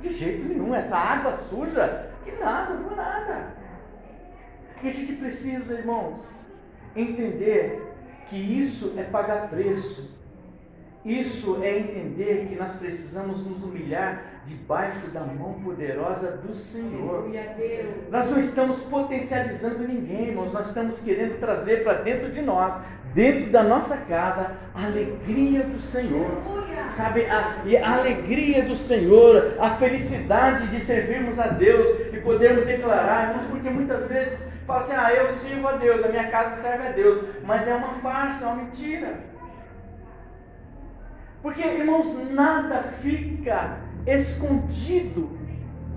De 0.00 0.10
jeito 0.10 0.48
nenhum. 0.48 0.74
Essa 0.74 0.96
água 0.96 1.34
suja, 1.48 2.10
que 2.24 2.32
nada, 2.32 2.74
não 2.74 2.92
é 2.92 2.96
nada. 2.96 3.46
E 4.82 4.88
a 4.88 4.90
gente 4.90 5.14
precisa, 5.14 5.74
irmãos, 5.74 6.22
entender 6.94 7.93
que 8.34 8.60
isso 8.60 8.92
é 8.96 9.04
pagar 9.04 9.48
preço. 9.48 10.12
Isso 11.04 11.62
é 11.62 11.78
entender 11.78 12.46
que 12.48 12.56
nós 12.56 12.72
precisamos 12.76 13.46
nos 13.46 13.62
humilhar 13.62 14.40
debaixo 14.46 15.06
da 15.08 15.20
mão 15.20 15.52
poderosa 15.62 16.38
do 16.38 16.54
Senhor. 16.54 17.30
Nós 18.10 18.30
não 18.30 18.40
estamos 18.40 18.80
potencializando 18.80 19.86
ninguém, 19.86 20.28
irmãos. 20.28 20.52
Nós 20.52 20.66
estamos 20.68 20.98
querendo 21.00 21.38
trazer 21.38 21.84
para 21.84 22.02
dentro 22.02 22.32
de 22.32 22.40
nós, 22.40 22.82
dentro 23.14 23.52
da 23.52 23.62
nossa 23.62 23.98
casa, 23.98 24.52
a 24.74 24.86
alegria 24.86 25.62
do 25.62 25.78
Senhor. 25.78 26.42
Sabe, 26.88 27.26
a, 27.26 27.62
a 27.82 27.98
alegria 27.98 28.62
do 28.64 28.74
Senhor, 28.74 29.56
a 29.60 29.70
felicidade 29.70 30.66
de 30.68 30.80
servirmos 30.84 31.38
a 31.38 31.48
Deus 31.48 32.12
e 32.12 32.16
podermos 32.18 32.66
declarar, 32.66 33.30
irmãos, 33.30 33.46
porque 33.50 33.70
muitas 33.70 34.08
vezes 34.08 34.53
Fala 34.66 34.80
assim, 34.80 34.94
ah, 34.94 35.12
eu 35.12 35.32
sirvo 35.32 35.68
a 35.68 35.72
Deus, 35.72 36.04
a 36.04 36.08
minha 36.08 36.28
casa 36.30 36.62
serve 36.62 36.88
a 36.88 36.92
Deus. 36.92 37.22
Mas 37.44 37.68
é 37.68 37.74
uma 37.74 37.94
farsa, 37.94 38.44
é 38.44 38.46
uma 38.46 38.56
mentira. 38.56 39.20
Porque, 41.42 41.62
irmãos, 41.62 42.16
nada 42.30 42.84
fica 43.02 43.78
escondido 44.06 45.38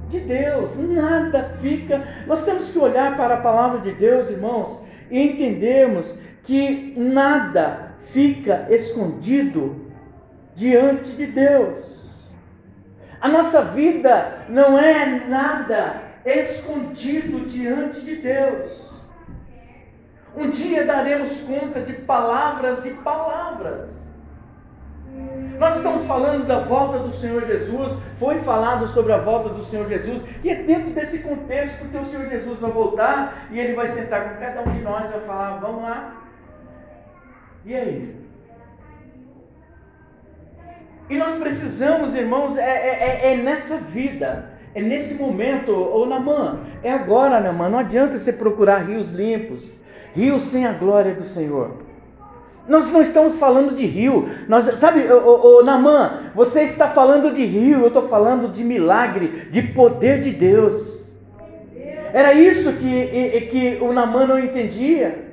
de 0.10 0.20
Deus, 0.20 0.78
nada 0.78 1.58
fica. 1.62 2.04
Nós 2.26 2.44
temos 2.44 2.70
que 2.70 2.78
olhar 2.78 3.16
para 3.16 3.36
a 3.36 3.42
palavra 3.42 3.80
de 3.80 3.94
Deus, 3.94 4.30
irmãos, 4.30 4.82
e 5.10 5.20
entendermos 5.20 6.14
que 6.44 6.94
nada 6.98 7.94
fica 8.12 8.68
escondido 8.70 9.88
diante 10.56 11.12
de 11.12 11.28
Deus. 11.28 11.98
A 13.20 13.30
nossa 13.30 13.62
vida 13.64 14.46
não 14.50 14.78
é 14.78 15.06
nada 15.28 16.07
escondido 16.36 17.48
diante 17.48 18.02
de 18.02 18.16
Deus. 18.18 18.88
Um 20.36 20.50
dia 20.50 20.86
daremos 20.86 21.32
conta 21.42 21.82
de 21.82 21.94
palavras 21.94 22.86
e 22.86 22.92
palavras. 22.92 23.90
Nós 25.58 25.78
estamos 25.78 26.04
falando 26.06 26.46
da 26.46 26.60
volta 26.60 27.00
do 27.00 27.12
Senhor 27.14 27.44
Jesus, 27.44 27.98
foi 28.20 28.40
falado 28.42 28.88
sobre 28.90 29.12
a 29.14 29.18
volta 29.18 29.50
do 29.50 29.66
Senhor 29.66 29.88
Jesus, 29.88 30.24
e 30.44 30.50
é 30.50 30.56
dentro 30.56 30.92
desse 30.92 31.20
contexto 31.20 31.80
porque 31.80 31.98
o 31.98 32.06
Senhor 32.06 32.30
Jesus 32.30 32.60
vai 32.60 32.72
voltar 32.72 33.48
e 33.50 33.60
ele 33.60 33.74
vai 33.74 33.88
sentar 33.88 34.30
com 34.30 34.40
cada 34.40 34.62
um 34.62 34.72
de 34.72 34.82
nós 34.82 35.10
e 35.10 35.14
vai 35.14 35.22
falar: 35.22 35.58
vamos 35.58 35.82
lá. 35.82 36.22
E 37.66 37.74
aí? 37.74 38.16
E 41.10 41.18
nós 41.18 41.36
precisamos, 41.36 42.16
irmãos, 42.16 42.58
é, 42.58 42.62
é, 42.62 43.22
é, 43.24 43.34
é 43.34 43.38
nessa 43.38 43.78
vida 43.78 44.57
é 44.78 44.82
nesse 44.82 45.16
momento, 45.16 45.72
ô 45.72 46.06
Namã, 46.06 46.60
é 46.84 46.92
agora, 46.92 47.40
Namã. 47.40 47.68
Não 47.68 47.80
adianta 47.80 48.20
você 48.20 48.32
procurar 48.32 48.86
rios 48.86 49.12
limpos, 49.12 49.68
rios 50.14 50.44
sem 50.44 50.68
a 50.68 50.72
glória 50.72 51.16
do 51.16 51.26
Senhor. 51.26 51.78
Nós 52.68 52.92
não 52.92 53.02
estamos 53.02 53.40
falando 53.40 53.76
de 53.76 53.88
rio. 53.88 54.30
Nós, 54.48 54.66
sabe, 54.78 55.12
ô, 55.12 55.58
ô, 55.58 55.64
Namã, 55.64 56.32
você 56.36 56.62
está 56.62 56.90
falando 56.90 57.34
de 57.34 57.44
rio, 57.44 57.80
eu 57.80 57.88
estou 57.88 58.08
falando 58.08 58.52
de 58.52 58.64
milagre, 58.64 59.48
de 59.50 59.64
poder 59.64 60.22
de 60.22 60.30
Deus. 60.30 61.08
Era 62.14 62.34
isso 62.34 62.72
que, 62.74 63.42
que 63.50 63.78
o 63.82 63.92
Namã 63.92 64.28
não 64.28 64.38
entendia. 64.38 65.27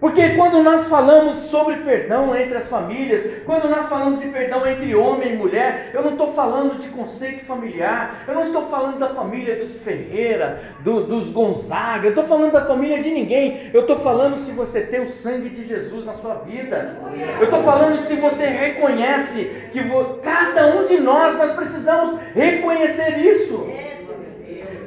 Porque 0.00 0.30
quando 0.30 0.62
nós 0.62 0.86
falamos 0.88 1.36
sobre 1.46 1.76
perdão 1.76 2.36
entre 2.36 2.58
as 2.58 2.68
famílias, 2.68 3.42
quando 3.46 3.68
nós 3.68 3.88
falamos 3.88 4.20
de 4.20 4.28
perdão 4.28 4.66
entre 4.66 4.94
homem 4.94 5.32
e 5.32 5.36
mulher, 5.36 5.90
eu 5.94 6.02
não 6.02 6.10
estou 6.12 6.34
falando 6.34 6.78
de 6.78 6.88
conceito 6.88 7.44
familiar, 7.44 8.24
eu 8.26 8.34
não 8.34 8.42
estou 8.42 8.66
falando 8.66 8.98
da 8.98 9.10
família 9.10 9.56
dos 9.56 9.78
Ferreira, 9.80 10.60
do, 10.80 11.04
dos 11.04 11.30
Gonzaga, 11.30 12.06
eu 12.06 12.10
estou 12.10 12.24
falando 12.24 12.52
da 12.52 12.66
família 12.66 13.02
de 13.02 13.10
ninguém, 13.10 13.70
eu 13.72 13.82
estou 13.82 14.00
falando 14.00 14.38
se 14.38 14.52
você 14.52 14.80
tem 14.80 15.00
o 15.00 15.08
sangue 15.08 15.48
de 15.50 15.64
Jesus 15.64 16.04
na 16.04 16.14
sua 16.14 16.34
vida, 16.34 16.96
eu 17.38 17.44
estou 17.44 17.62
falando 17.62 18.06
se 18.06 18.16
você 18.16 18.46
reconhece 18.46 19.68
que 19.72 19.80
cada 20.22 20.66
um 20.66 20.86
de 20.86 20.98
nós, 20.98 21.38
nós 21.38 21.52
precisamos 21.52 22.18
reconhecer 22.34 23.18
isso 23.18 23.83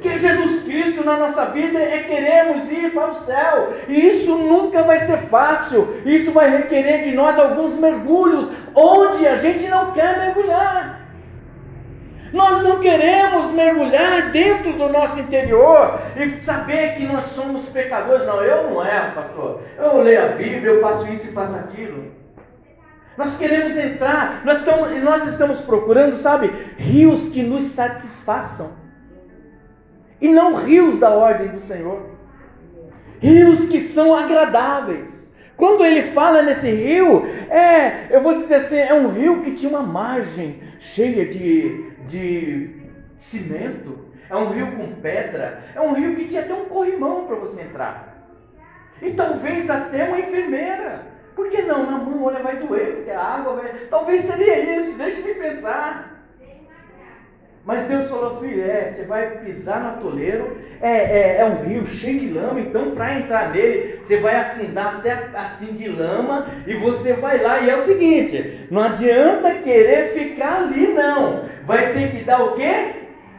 que 0.00 0.18
Jesus 0.18 0.62
Cristo 0.62 1.04
na 1.04 1.16
nossa 1.16 1.46
vida 1.46 1.78
é 1.78 2.00
queremos 2.00 2.70
ir 2.70 2.92
para 2.92 3.10
o 3.10 3.24
céu. 3.24 3.74
E 3.88 3.94
isso 3.94 4.34
nunca 4.34 4.82
vai 4.82 4.98
ser 4.98 5.18
fácil. 5.28 6.02
Isso 6.04 6.32
vai 6.32 6.50
requerer 6.50 7.02
de 7.02 7.12
nós 7.12 7.38
alguns 7.38 7.74
mergulhos 7.74 8.48
onde 8.74 9.26
a 9.26 9.36
gente 9.36 9.66
não 9.68 9.92
quer 9.92 10.18
mergulhar. 10.18 10.98
Nós 12.32 12.62
não 12.62 12.78
queremos 12.78 13.50
mergulhar 13.52 14.30
dentro 14.30 14.74
do 14.74 14.88
nosso 14.88 15.18
interior 15.18 15.98
e 16.16 16.44
saber 16.44 16.94
que 16.96 17.06
nós 17.06 17.26
somos 17.28 17.68
pecadores. 17.68 18.26
Não, 18.26 18.42
eu 18.42 18.70
não 18.70 18.84
é, 18.84 19.10
pastor. 19.12 19.62
Eu 19.78 20.02
leio 20.02 20.24
a 20.24 20.28
Bíblia, 20.28 20.72
eu 20.72 20.82
faço 20.82 21.10
isso 21.12 21.28
e 21.28 21.32
faço 21.32 21.56
aquilo. 21.56 22.12
Nós 23.16 23.36
queremos 23.36 23.76
entrar, 23.76 24.42
nós 24.44 24.58
estamos, 24.58 25.02
nós 25.02 25.26
estamos 25.26 25.60
procurando, 25.60 26.16
sabe, 26.16 26.52
rios 26.76 27.30
que 27.30 27.42
nos 27.42 27.72
satisfaçam 27.72 28.77
e 30.20 30.28
não 30.28 30.56
rios 30.56 30.98
da 30.98 31.10
ordem 31.10 31.48
do 31.48 31.60
Senhor. 31.60 32.02
Rios 33.20 33.66
que 33.68 33.80
são 33.80 34.14
agradáveis. 34.14 35.18
Quando 35.56 35.84
ele 35.84 36.12
fala 36.12 36.42
nesse 36.42 36.70
rio, 36.70 37.26
é, 37.50 38.06
eu 38.10 38.22
vou 38.22 38.34
dizer 38.34 38.56
assim, 38.56 38.76
é 38.76 38.94
um 38.94 39.08
rio 39.08 39.42
que 39.42 39.54
tinha 39.54 39.70
uma 39.70 39.82
margem 39.82 40.62
cheia 40.78 41.26
de, 41.26 41.90
de 42.08 42.76
cimento, 43.22 43.98
é 44.30 44.36
um 44.36 44.50
rio 44.50 44.76
com 44.76 44.92
pedra, 45.00 45.64
é 45.74 45.80
um 45.80 45.94
rio 45.94 46.14
que 46.14 46.26
tinha 46.26 46.42
até 46.42 46.54
um 46.54 46.66
corrimão 46.66 47.26
para 47.26 47.36
você 47.36 47.60
entrar. 47.60 48.18
E 49.02 49.12
talvez 49.12 49.68
até 49.68 50.04
uma 50.04 50.18
enfermeira. 50.18 51.02
Por 51.34 51.48
que 51.48 51.62
não? 51.62 51.88
Na 51.88 51.98
mão, 51.98 52.24
olha, 52.24 52.42
vai 52.42 52.56
doer, 52.56 52.96
porque 52.96 53.10
a 53.10 53.20
água 53.20 53.54
vai. 53.54 53.72
Talvez 53.88 54.24
seria 54.24 54.76
isso, 54.76 54.98
deixe-me 54.98 55.34
pensar. 55.34 56.17
Mas 57.64 57.84
Deus 57.84 58.08
falou, 58.08 58.40
filho, 58.40 58.64
é, 58.64 58.92
você 58.92 59.04
vai 59.04 59.30
pisar 59.38 59.82
no 59.82 59.88
atoleiro, 59.88 60.56
é, 60.80 60.90
é, 60.90 61.36
é 61.40 61.44
um 61.44 61.64
rio 61.64 61.86
cheio 61.86 62.20
de 62.20 62.30
lama, 62.30 62.60
então 62.60 62.92
para 62.92 63.18
entrar 63.18 63.50
nele, 63.50 64.00
você 64.02 64.16
vai 64.18 64.36
afundar 64.36 64.96
até 64.96 65.28
assim 65.34 65.72
de 65.72 65.86
lama 65.88 66.46
e 66.66 66.74
você 66.74 67.12
vai 67.12 67.42
lá. 67.42 67.60
E 67.60 67.68
é 67.68 67.76
o 67.76 67.82
seguinte, 67.82 68.66
não 68.70 68.82
adianta 68.82 69.54
querer 69.56 70.14
ficar 70.14 70.62
ali, 70.62 70.86
não. 70.88 71.44
Vai 71.66 71.92
ter 71.92 72.10
que 72.12 72.24
dar 72.24 72.42
o 72.42 72.54
quê? 72.54 72.92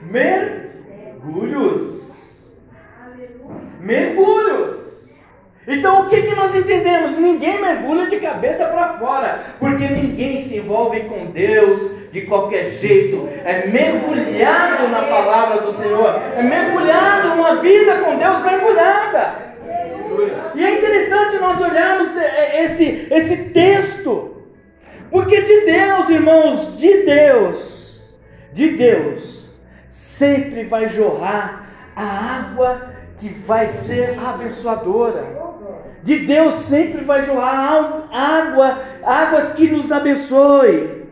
Mergulhos. 0.03 1.99
Mergulhos. 3.79 4.88
Então 5.67 6.01
o 6.01 6.09
que, 6.09 6.21
que 6.21 6.35
nós 6.35 6.55
entendemos? 6.55 7.17
Ninguém 7.17 7.61
mergulha 7.61 8.07
de 8.07 8.19
cabeça 8.19 8.65
para 8.65 8.93
fora, 8.97 9.55
porque 9.59 9.87
ninguém 9.87 10.43
se 10.43 10.57
envolve 10.57 11.01
com 11.01 11.27
Deus 11.27 12.11
de 12.11 12.21
qualquer 12.21 12.71
jeito. 12.71 13.29
É 13.45 13.67
mergulhado 13.67 14.87
na 14.87 15.03
palavra 15.03 15.61
do 15.61 15.71
Senhor, 15.73 16.19
é 16.35 16.41
mergulhado 16.41 17.29
numa 17.29 17.55
vida 17.57 17.97
com 17.97 18.17
Deus 18.17 18.43
mergulhada. 18.43 19.49
E 20.55 20.65
é 20.65 20.77
interessante 20.77 21.37
nós 21.37 21.61
olharmos 21.61 22.09
esse, 22.53 23.07
esse 23.11 23.37
texto, 23.49 24.43
porque 25.11 25.41
de 25.41 25.65
Deus, 25.65 26.09
irmãos, 26.09 26.75
de 26.77 27.03
Deus, 27.03 28.01
de 28.53 28.69
Deus, 28.71 29.49
sempre 29.89 30.63
vai 30.63 30.87
jorrar 30.87 31.67
a 31.95 32.03
água 32.03 32.89
que 33.19 33.29
vai 33.45 33.69
ser 33.69 34.17
abençoadora. 34.17 35.38
De 36.03 36.19
Deus 36.19 36.53
sempre 36.65 37.03
vai 37.03 37.23
jorrar 37.23 38.07
água, 38.11 38.83
águas 39.03 39.51
que 39.53 39.69
nos 39.69 39.91
abençoe. 39.91 41.03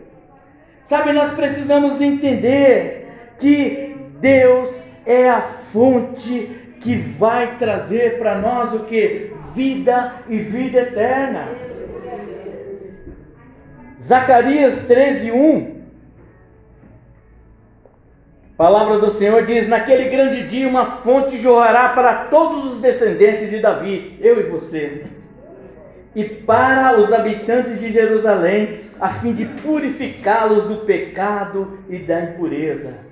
Sabe, 0.85 1.11
nós 1.11 1.31
precisamos 1.31 1.99
entender 1.99 3.07
que 3.39 3.95
Deus 4.19 4.83
é 5.05 5.29
a 5.29 5.41
fonte 5.73 6.75
que 6.79 6.95
vai 6.95 7.57
trazer 7.57 8.17
para 8.17 8.35
nós 8.35 8.73
o 8.73 8.79
que? 8.85 9.33
Vida 9.53 10.13
e 10.29 10.37
vida 10.37 10.79
eterna. 10.79 11.47
Zacarias 14.01 14.81
13, 14.85 15.31
1 15.31 15.76
palavra 18.57 18.97
do 18.97 19.11
Senhor 19.11 19.45
diz: 19.45 19.67
Naquele 19.67 20.09
grande 20.09 20.47
dia 20.47 20.67
uma 20.67 20.97
fonte 20.97 21.37
jorrará 21.37 21.89
para 21.89 22.25
todos 22.25 22.73
os 22.73 22.81
descendentes 22.81 23.49
de 23.49 23.59
Davi, 23.59 24.17
eu 24.19 24.39
e 24.39 24.43
você, 24.43 25.05
e 26.15 26.23
para 26.23 26.99
os 26.99 27.13
habitantes 27.13 27.79
de 27.79 27.91
Jerusalém, 27.91 28.81
a 28.99 29.09
fim 29.09 29.33
de 29.33 29.45
purificá-los 29.45 30.63
do 30.63 30.77
pecado 30.77 31.79
e 31.87 31.99
da 31.99 32.21
impureza. 32.21 33.05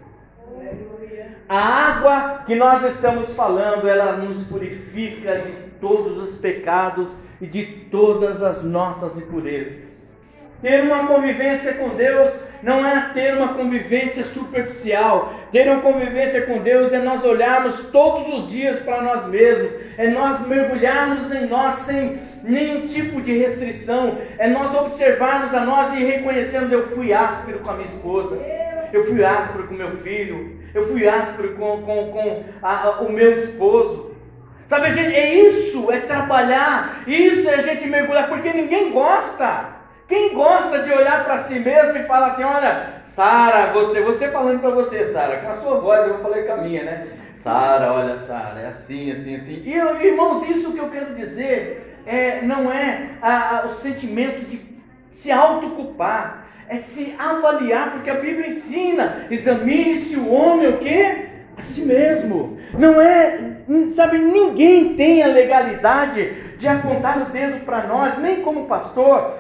A 1.47 1.59
água 1.59 2.43
que 2.47 2.55
nós 2.55 2.83
estamos 2.83 3.31
falando, 3.33 3.87
ela 3.87 4.13
nos 4.13 4.43
purifica 4.45 5.37
de 5.37 5.51
todos 5.79 6.17
os 6.17 6.39
pecados 6.39 7.15
e 7.39 7.45
de 7.45 7.63
todas 7.91 8.41
as 8.41 8.63
nossas 8.63 9.15
impurezas. 9.15 9.84
Ter 10.65 10.81
uma 10.81 11.05
convivência 11.05 11.75
com 11.75 11.89
Deus 11.89 12.33
não 12.63 12.83
é 12.83 13.11
ter 13.13 13.37
uma 13.37 13.49
convivência 13.49 14.23
superficial. 14.23 15.31
Ter 15.51 15.69
uma 15.69 15.79
convivência 15.79 16.41
com 16.41 16.57
Deus 16.57 16.91
é 16.91 16.97
nós 16.97 17.23
olharmos 17.23 17.79
todos 17.91 18.33
os 18.33 18.49
dias 18.49 18.79
para 18.79 18.99
nós 18.99 19.27
mesmos, 19.27 19.71
é 19.95 20.07
nós 20.07 20.39
mergulharmos 20.47 21.31
em 21.31 21.45
nós 21.45 21.75
sem 21.81 22.19
nenhum 22.43 22.87
tipo 22.87 23.21
de 23.21 23.37
restrição, 23.37 24.17
é 24.39 24.47
nós 24.47 24.73
observarmos 24.73 25.53
a 25.53 25.59
nós 25.63 25.93
e 25.93 26.03
reconhecendo: 26.03 26.73
eu 26.73 26.87
fui 26.87 27.13
áspero 27.13 27.59
com 27.59 27.69
a 27.69 27.73
minha 27.73 27.85
esposa, 27.85 28.39
eu 28.91 29.05
fui 29.05 29.23
áspero 29.23 29.67
com 29.67 29.75
meu 29.75 29.97
filho, 29.97 30.57
eu 30.73 30.87
fui 30.87 31.07
áspero 31.07 31.53
com, 31.53 31.83
com, 31.83 32.09
com 32.09 32.43
a, 32.63 32.87
a, 32.87 33.01
o 33.01 33.11
meu 33.11 33.33
esposo. 33.33 34.15
Sabe, 34.65 34.91
gente, 34.93 35.13
é 35.13 35.31
isso, 35.31 35.91
é 35.91 35.99
trabalhar, 35.99 37.03
isso 37.05 37.47
é 37.47 37.53
a 37.53 37.61
gente 37.61 37.87
mergulhar, 37.87 38.27
porque 38.27 38.51
ninguém 38.51 38.89
gosta. 38.91 39.74
Quem 40.07 40.33
gosta 40.33 40.83
de 40.83 40.91
olhar 40.91 41.23
para 41.23 41.39
si 41.39 41.59
mesmo 41.59 41.97
e 41.97 42.03
falar 42.03 42.27
assim, 42.27 42.43
olha, 42.43 42.95
Sara, 43.15 43.71
você, 43.73 44.01
você 44.01 44.27
falando 44.27 44.59
para 44.59 44.69
você, 44.69 45.05
Sara, 45.05 45.37
com 45.37 45.49
a 45.49 45.53
sua 45.53 45.79
voz, 45.79 46.01
eu 46.01 46.15
vou 46.15 46.23
falar 46.23 46.43
com 46.43 46.53
a 46.53 46.57
minha, 46.57 46.83
né? 46.83 47.07
Sara, 47.39 47.93
olha, 47.93 48.17
Sara, 48.17 48.59
é 48.59 48.67
assim, 48.67 49.11
assim, 49.11 49.35
assim. 49.35 49.63
E 49.65 49.73
irmãos, 50.05 50.47
isso 50.49 50.73
que 50.73 50.79
eu 50.79 50.89
quero 50.89 51.15
dizer 51.15 52.01
é, 52.05 52.41
não 52.41 52.71
é 52.71 53.11
a, 53.21 53.59
a, 53.59 53.65
o 53.65 53.69
sentimento 53.75 54.45
de 54.45 54.61
se 55.13 55.31
autoculpar, 55.31 56.45
é 56.67 56.75
se 56.77 57.15
avaliar, 57.17 57.93
porque 57.93 58.09
a 58.09 58.15
Bíblia 58.15 58.47
ensina, 58.47 59.27
examine-se 59.29 60.17
o 60.17 60.31
homem 60.31 60.69
o 60.69 60.77
quê? 60.77 61.27
A 61.57 61.61
si 61.61 61.81
mesmo. 61.81 62.57
Não 62.77 62.99
é, 62.99 63.39
sabe, 63.95 64.17
ninguém 64.17 64.95
tem 64.95 65.23
a 65.23 65.27
legalidade 65.27 66.57
de 66.57 66.67
apontar 66.67 67.21
o 67.21 67.31
dedo 67.31 67.65
para 67.65 67.83
nós, 67.87 68.17
nem 68.17 68.41
como 68.41 68.65
pastor, 68.65 69.35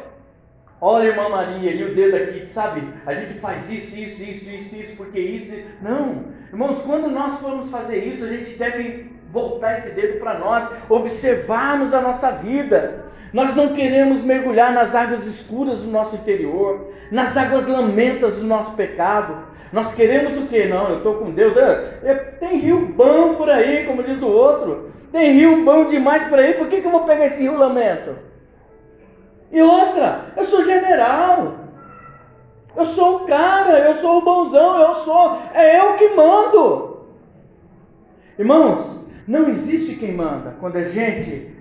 Olha, 0.81 1.07
irmã 1.07 1.29
Maria, 1.29 1.71
e 1.71 1.83
o 1.83 1.95
dedo 1.95 2.15
aqui, 2.15 2.47
sabe? 2.47 2.83
A 3.05 3.13
gente 3.13 3.39
faz 3.39 3.69
isso, 3.69 3.97
isso, 3.97 4.21
isso, 4.21 4.49
isso, 4.49 4.75
isso, 4.75 4.95
porque 4.97 5.19
isso. 5.19 5.53
Não, 5.81 6.25
irmãos, 6.51 6.79
quando 6.79 7.09
nós 7.09 7.39
formos 7.39 7.69
fazer 7.69 7.97
isso, 8.03 8.25
a 8.25 8.27
gente 8.27 8.57
deve 8.57 9.11
voltar 9.31 9.79
esse 9.79 9.89
dedo 9.89 10.19
para 10.19 10.37
nós, 10.37 10.69
observarmos 10.89 11.93
a 11.93 12.01
nossa 12.01 12.31
vida. 12.31 13.05
Nós 13.33 13.55
não 13.55 13.73
queremos 13.73 14.21
mergulhar 14.21 14.73
nas 14.73 14.95
águas 14.95 15.25
escuras 15.25 15.79
do 15.79 15.87
nosso 15.87 16.15
interior, 16.15 16.91
nas 17.11 17.35
águas 17.35 17.67
lamentas 17.67 18.35
do 18.35 18.43
nosso 18.43 18.73
pecado. 18.73 19.45
Nós 19.73 19.93
queremos 19.93 20.37
o 20.37 20.45
que? 20.45 20.65
Não, 20.67 20.89
eu 20.89 20.97
estou 20.97 21.15
com 21.15 21.31
Deus. 21.31 21.55
É, 21.57 21.99
é, 22.03 22.13
tem 22.13 22.59
rio 22.59 22.85
bom 22.85 23.35
por 23.35 23.49
aí, 23.49 23.85
como 23.85 24.03
diz 24.03 24.21
o 24.21 24.27
outro. 24.27 24.91
Tem 25.11 25.33
rio 25.33 25.65
bom 25.65 25.85
demais 25.85 26.23
por 26.29 26.39
aí. 26.39 26.53
Por 26.53 26.67
que, 26.67 26.79
que 26.79 26.87
eu 26.87 26.91
vou 26.91 27.03
pegar 27.03 27.25
esse 27.25 27.41
rio 27.41 27.57
lamento? 27.57 28.15
E 29.51 29.61
outra, 29.61 30.33
eu 30.35 30.45
sou 30.45 30.63
general. 30.63 31.65
Eu 32.75 32.85
sou 32.87 33.17
o 33.17 33.25
cara, 33.25 33.79
eu 33.79 33.95
sou 33.95 34.17
o 34.17 34.21
bonzão, 34.21 34.79
eu 34.79 34.95
sou, 34.95 35.41
é 35.53 35.79
eu 35.79 35.95
que 35.95 36.09
mando. 36.09 37.05
Irmãos, 38.37 39.07
não 39.25 39.47
existe 39.49 39.95
quem 39.95 40.13
manda 40.13 40.55
quando 40.59 40.75
a 40.75 40.83
gente 40.83 41.55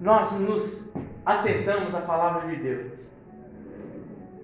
nós 0.00 0.32
nos 0.32 0.84
atentamos 1.24 1.94
à 1.94 2.00
palavra 2.00 2.48
de 2.48 2.56
Deus. 2.56 2.98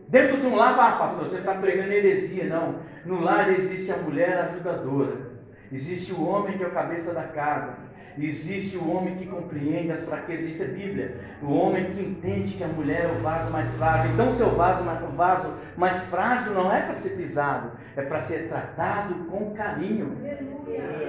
Dentro 0.09 0.40
de 0.40 0.47
um 0.47 0.55
lar, 0.55 0.79
ah, 0.79 0.92
pastor, 0.92 1.29
você 1.29 1.38
está 1.38 1.55
pregando 1.55 1.92
heresia, 1.92 2.44
não. 2.44 2.77
No 3.05 3.20
lar 3.20 3.51
existe 3.53 3.90
a 3.90 3.97
mulher 3.97 4.38
ajudadora, 4.38 5.33
existe 5.73 6.12
o 6.12 6.25
homem 6.25 6.57
que 6.57 6.62
é 6.62 6.68
o 6.68 6.73
cabeça 6.73 7.12
da 7.12 7.25
casa, 7.25 7.75
Existe 8.16 8.77
o 8.77 8.88
homem 8.90 9.16
que 9.16 9.27
compreende 9.27 9.90
as 9.90 10.05
fraquezas, 10.05 10.53
isso 10.53 10.62
é 10.62 10.66
Bíblia. 10.66 11.16
O 11.42 11.53
homem 11.53 11.87
que 11.87 12.00
entende 12.00 12.55
que 12.55 12.62
a 12.62 12.68
mulher 12.68 13.11
é 13.11 13.18
o 13.18 13.22
vaso 13.22 13.50
mais 13.50 13.68
frágil. 13.74 14.12
Então, 14.12 14.29
o 14.29 14.35
seu 14.35 14.50
vaso, 14.50 14.85
o 14.85 15.16
vaso 15.16 15.55
mais 15.77 16.00
frágil 16.05 16.53
não 16.53 16.72
é 16.72 16.81
para 16.81 16.94
ser 16.94 17.11
pisado, 17.11 17.72
é 17.96 18.03
para 18.03 18.20
ser 18.20 18.48
tratado 18.48 19.14
com 19.29 19.50
carinho. 19.53 20.16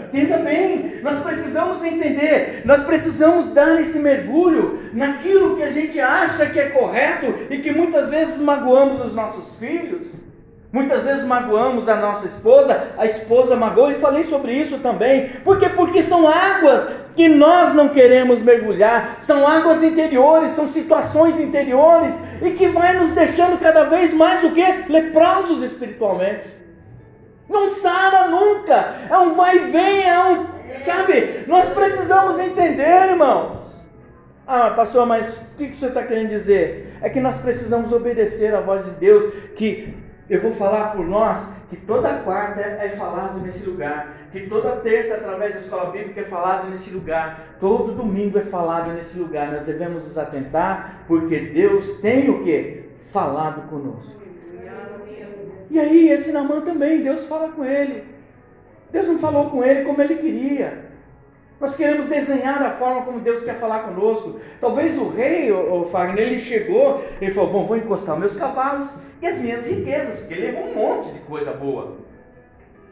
Entenda 0.07 0.39
bem, 0.39 1.01
nós 1.01 1.21
precisamos 1.21 1.83
entender, 1.83 2.63
nós 2.65 2.81
precisamos 2.83 3.53
dar 3.53 3.79
esse 3.81 3.99
mergulho 3.99 4.89
naquilo 4.93 5.55
que 5.55 5.63
a 5.63 5.69
gente 5.69 5.99
acha 5.99 6.47
que 6.47 6.59
é 6.59 6.69
correto 6.69 7.27
e 7.51 7.59
que 7.59 7.71
muitas 7.71 8.09
vezes 8.09 8.39
magoamos 8.39 9.05
os 9.05 9.13
nossos 9.13 9.55
filhos. 9.57 10.24
Muitas 10.75 11.05
vezes 11.05 11.23
magoamos 11.23 11.87
a 11.87 11.95
nossa 11.95 12.25
esposa, 12.25 12.89
a 12.97 13.05
esposa 13.05 13.55
magoa, 13.55 13.93
e 13.93 13.99
falei 14.01 14.25
sobre 14.25 14.51
isso 14.51 14.77
também. 14.79 15.29
Por 15.41 15.57
quê? 15.57 15.69
Porque 15.69 16.03
são 16.03 16.27
águas 16.27 16.85
que 17.15 17.29
nós 17.29 17.73
não 17.73 17.87
queremos 17.87 18.41
mergulhar, 18.41 19.19
são 19.21 19.47
águas 19.47 19.81
interiores, 19.81 20.49
são 20.49 20.67
situações 20.67 21.39
interiores 21.39 22.13
e 22.41 22.51
que 22.51 22.67
vai 22.67 22.91
nos 22.99 23.13
deixando 23.13 23.57
cada 23.57 23.85
vez 23.85 24.13
mais 24.13 24.43
o 24.43 24.51
que? 24.51 24.65
Leprosos 24.89 25.63
espiritualmente. 25.63 26.49
Não 27.47 27.69
sara 27.69 28.27
nunca, 28.27 28.95
é 29.09 29.17
um 29.17 29.33
vai 29.33 29.55
e 29.55 29.71
vem, 29.71 30.03
é 30.03 30.19
um, 30.25 30.45
sabe? 30.83 31.45
Nós 31.47 31.69
precisamos 31.69 32.37
entender, 32.37 33.11
irmãos. 33.11 33.81
Ah, 34.45 34.71
pastor, 34.71 35.05
mas 35.05 35.37
o 35.37 35.57
que, 35.57 35.67
que 35.67 35.71
o 35.71 35.75
senhor 35.75 35.91
está 35.91 36.03
querendo 36.03 36.27
dizer? 36.27 36.97
É 37.01 37.09
que 37.09 37.21
nós 37.21 37.37
precisamos 37.37 37.93
obedecer 37.93 38.53
à 38.53 38.59
voz 38.59 38.83
de 38.83 38.91
Deus, 38.91 39.23
que 39.55 40.03
eu 40.29 40.41
vou 40.41 40.53
falar 40.53 40.95
por 40.95 41.05
nós 41.05 41.37
que 41.69 41.75
toda 41.75 42.19
quarta 42.19 42.61
é 42.61 42.89
falado 42.97 43.39
nesse 43.41 43.63
lugar, 43.63 44.13
que 44.31 44.47
toda 44.47 44.77
terça, 44.77 45.15
através 45.15 45.53
da 45.53 45.59
escola 45.59 45.91
bíblica, 45.91 46.21
é 46.21 46.25
falado 46.25 46.69
nesse 46.69 46.89
lugar, 46.89 47.57
todo 47.59 47.93
domingo 47.93 48.37
é 48.37 48.43
falado 48.43 48.93
nesse 48.93 49.17
lugar. 49.17 49.51
Nós 49.51 49.65
devemos 49.65 50.03
nos 50.03 50.17
atentar, 50.17 51.03
porque 51.07 51.39
Deus 51.39 51.99
tem 52.01 52.29
o 52.29 52.43
que? 52.43 52.85
Falado 53.11 53.67
conosco. 53.69 54.15
E 55.69 55.79
aí, 55.79 56.09
esse 56.09 56.31
Namã 56.31 56.61
também, 56.61 57.01
Deus 57.01 57.25
fala 57.25 57.49
com 57.49 57.65
ele. 57.65 58.03
Deus 58.91 59.07
não 59.07 59.19
falou 59.19 59.49
com 59.49 59.63
ele 59.63 59.83
como 59.83 60.01
ele 60.01 60.15
queria. 60.15 60.84
Nós 61.59 61.75
queremos 61.75 62.07
desenhar 62.07 62.61
a 62.61 62.71
forma 62.71 63.03
como 63.03 63.21
Deus 63.21 63.43
quer 63.43 63.55
falar 63.55 63.79
conosco. 63.79 64.39
Talvez 64.59 64.97
o 64.97 65.09
rei, 65.09 65.51
o, 65.51 65.83
o 65.83 65.85
Fagner, 65.85 66.27
ele 66.27 66.39
chegou, 66.39 67.03
ele 67.21 67.33
falou: 67.33 67.49
Bom, 67.49 67.65
vou 67.65 67.77
encostar 67.77 68.19
meus 68.19 68.35
cavalos 68.35 68.89
e 69.21 69.27
as 69.27 69.39
minhas 69.39 69.67
riquezas, 69.67 70.19
porque 70.19 70.33
ele 70.33 70.51
levou 70.51 70.69
um 70.69 70.75
monte 70.75 71.13
de 71.13 71.19
coisa 71.19 71.51
boa 71.51 71.95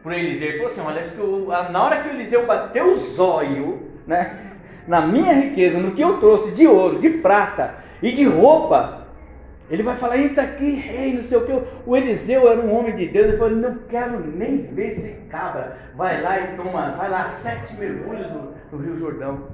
para 0.02 0.18
Eliseu. 0.18 0.48
Ele 0.48 0.58
falou 0.58 0.72
assim: 0.72 0.82
Olha, 0.82 1.02
acho 1.02 1.12
que 1.12 1.20
eu, 1.20 1.48
na 1.72 1.84
hora 1.84 2.02
que 2.02 2.10
o 2.10 2.12
Eliseu 2.12 2.46
bateu 2.46 2.92
o 2.92 2.96
zóio, 2.96 3.82
né, 4.08 4.38
na 4.88 5.02
minha 5.02 5.34
riqueza, 5.34 5.78
no 5.78 5.92
que 5.92 6.02
eu 6.02 6.20
trouxe 6.20 6.52
de 6.52 6.66
ouro, 6.66 7.00
de 7.00 7.10
prata 7.10 7.76
e 8.02 8.12
de 8.12 8.26
roupa, 8.26 9.03
ele 9.70 9.82
vai 9.82 9.96
falar, 9.96 10.18
eita 10.18 10.42
aqui, 10.42 10.72
rei, 10.72 11.14
não 11.14 11.22
sei 11.22 11.38
o 11.38 11.46
que. 11.46 11.64
O 11.86 11.96
Eliseu 11.96 12.50
era 12.50 12.60
um 12.60 12.76
homem 12.76 12.96
de 12.96 13.08
Deus. 13.08 13.28
Ele 13.28 13.38
falou, 13.38 13.56
não 13.56 13.76
quero 13.88 14.20
nem 14.20 14.58
ver 14.58 14.92
esse 14.92 15.10
cabra. 15.30 15.78
Vai 15.96 16.22
lá 16.22 16.40
e 16.40 16.56
toma, 16.58 16.92
vai 16.92 17.10
lá, 17.10 17.30
sete 17.42 17.76
mergulhos 17.76 18.30
no, 18.32 18.54
no 18.72 18.78
Rio 18.84 18.98
Jordão. 18.98 19.48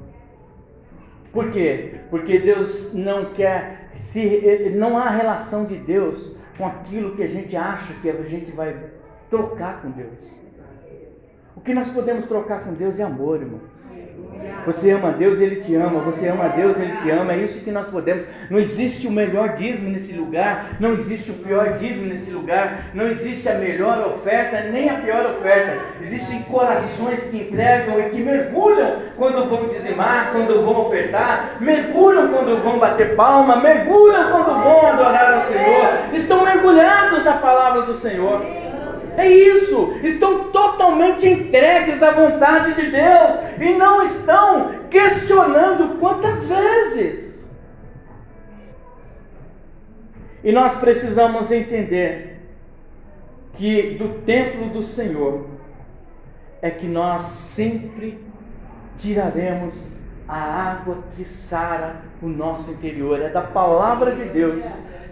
Por 1.31 1.49
quê? 1.51 1.95
Porque 2.09 2.39
Deus 2.39 2.91
não 2.93 3.25
quer, 3.33 3.91
se 3.97 4.73
não 4.75 4.97
há 4.97 5.09
relação 5.09 5.65
de 5.65 5.75
Deus 5.75 6.35
com 6.57 6.65
aquilo 6.65 7.15
que 7.15 7.23
a 7.23 7.27
gente 7.27 7.55
acha 7.55 7.93
que 8.01 8.09
a 8.09 8.23
gente 8.23 8.51
vai 8.51 8.75
trocar 9.29 9.81
com 9.81 9.91
Deus. 9.91 10.39
O 11.55 11.61
que 11.61 11.73
nós 11.73 11.87
podemos 11.89 12.25
trocar 12.25 12.63
com 12.63 12.73
Deus 12.73 12.99
é 12.99 13.03
amor, 13.03 13.41
irmão. 13.41 13.59
Você 14.65 14.91
ama 14.91 15.11
Deus, 15.11 15.39
Ele 15.39 15.57
te 15.57 15.75
ama. 15.75 15.99
Você 16.01 16.27
ama 16.27 16.49
Deus, 16.49 16.77
Ele 16.77 16.93
te 17.01 17.09
ama. 17.09 17.33
É 17.33 17.37
isso 17.37 17.59
que 17.61 17.71
nós 17.71 17.87
podemos. 17.87 18.25
Não 18.49 18.59
existe 18.59 19.07
o 19.07 19.11
melhor 19.11 19.55
dízimo 19.55 19.89
nesse 19.89 20.13
lugar. 20.13 20.71
Não 20.79 20.93
existe 20.93 21.31
o 21.31 21.35
pior 21.35 21.77
dízimo 21.77 22.07
nesse 22.07 22.29
lugar. 22.29 22.91
Não 22.93 23.07
existe 23.07 23.49
a 23.49 23.55
melhor 23.55 23.99
oferta, 24.05 24.61
nem 24.69 24.89
a 24.89 24.95
pior 24.95 25.25
oferta. 25.25 25.79
Existem 26.01 26.43
corações 26.43 27.23
que 27.25 27.37
entregam 27.37 27.99
e 27.99 28.09
que 28.09 28.21
mergulham 28.21 28.97
quando 29.17 29.49
vão 29.49 29.67
dizimar, 29.67 30.31
quando 30.31 30.63
vão 30.63 30.85
ofertar. 30.85 31.57
Mergulham 31.59 32.27
quando 32.27 32.61
vão 32.61 32.79
bater 32.79 33.15
palma. 33.15 33.57
Mergulham 33.57 34.31
quando 34.31 34.63
vão 34.63 34.87
adorar 34.87 35.33
ao 35.33 35.47
Senhor. 35.47 36.13
Estão 36.13 36.43
mergulhados 36.43 37.23
na 37.23 37.33
palavra 37.33 37.83
do 37.83 37.95
Senhor. 37.95 38.68
É 39.19 39.27
isso, 39.27 39.95
estão 40.01 40.45
totalmente 40.45 41.27
entregues 41.27 42.01
à 42.01 42.11
vontade 42.11 42.73
de 42.73 42.89
Deus 42.89 43.59
e 43.59 43.73
não 43.77 44.01
estão 44.03 44.85
questionando 44.89 45.99
quantas 45.99 46.47
vezes. 46.47 47.37
E 50.41 50.53
nós 50.53 50.73
precisamos 50.77 51.51
entender 51.51 52.39
que 53.55 53.97
do 53.97 54.21
templo 54.21 54.69
do 54.69 54.81
Senhor 54.81 55.47
é 56.61 56.71
que 56.71 56.87
nós 56.87 57.23
sempre 57.23 58.23
tiraremos 58.99 59.75
a 60.29 60.37
água 60.37 60.99
que 61.17 61.25
sara 61.25 61.97
o 62.21 62.27
nosso 62.29 62.71
interior. 62.71 63.19
É 63.21 63.27
da 63.27 63.41
palavra 63.41 64.15
de 64.15 64.23
Deus 64.23 64.63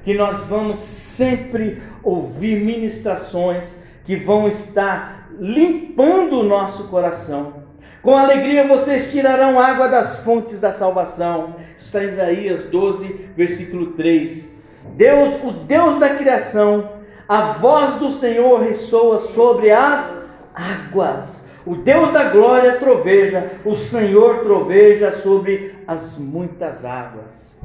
que 0.06 0.14
nós 0.14 0.40
vamos 0.46 0.78
sempre 0.78 1.82
ouvir 2.02 2.64
ministrações 2.64 3.76
que 4.08 4.16
vão 4.16 4.48
estar 4.48 5.28
limpando 5.38 6.40
o 6.40 6.44
nosso 6.44 6.88
coração. 6.88 7.68
Com 8.02 8.16
alegria 8.16 8.66
vocês 8.66 9.12
tirarão 9.12 9.60
água 9.60 9.90
das 9.90 10.20
fontes 10.20 10.62
da 10.62 10.72
salvação. 10.72 11.58
Está 11.78 12.02
em 12.02 12.08
Isaías 12.08 12.64
12, 12.70 13.06
versículo 13.36 13.88
3. 13.88 14.50
Deus, 14.96 15.44
o 15.44 15.52
Deus 15.52 16.00
da 16.00 16.16
criação, 16.16 16.90
a 17.28 17.52
voz 17.54 17.96
do 17.96 18.12
Senhor 18.12 18.62
ressoa 18.62 19.20
sobre 19.20 19.72
as 19.72 20.18
águas. 20.56 21.46
O 21.66 21.76
Deus 21.76 22.14
da 22.14 22.30
glória 22.30 22.78
troveja, 22.78 23.52
o 23.66 23.76
Senhor 23.76 24.40
troveja 24.40 25.12
sobre 25.22 25.76
as 25.86 26.18
muitas 26.18 26.86
águas. 26.86 27.58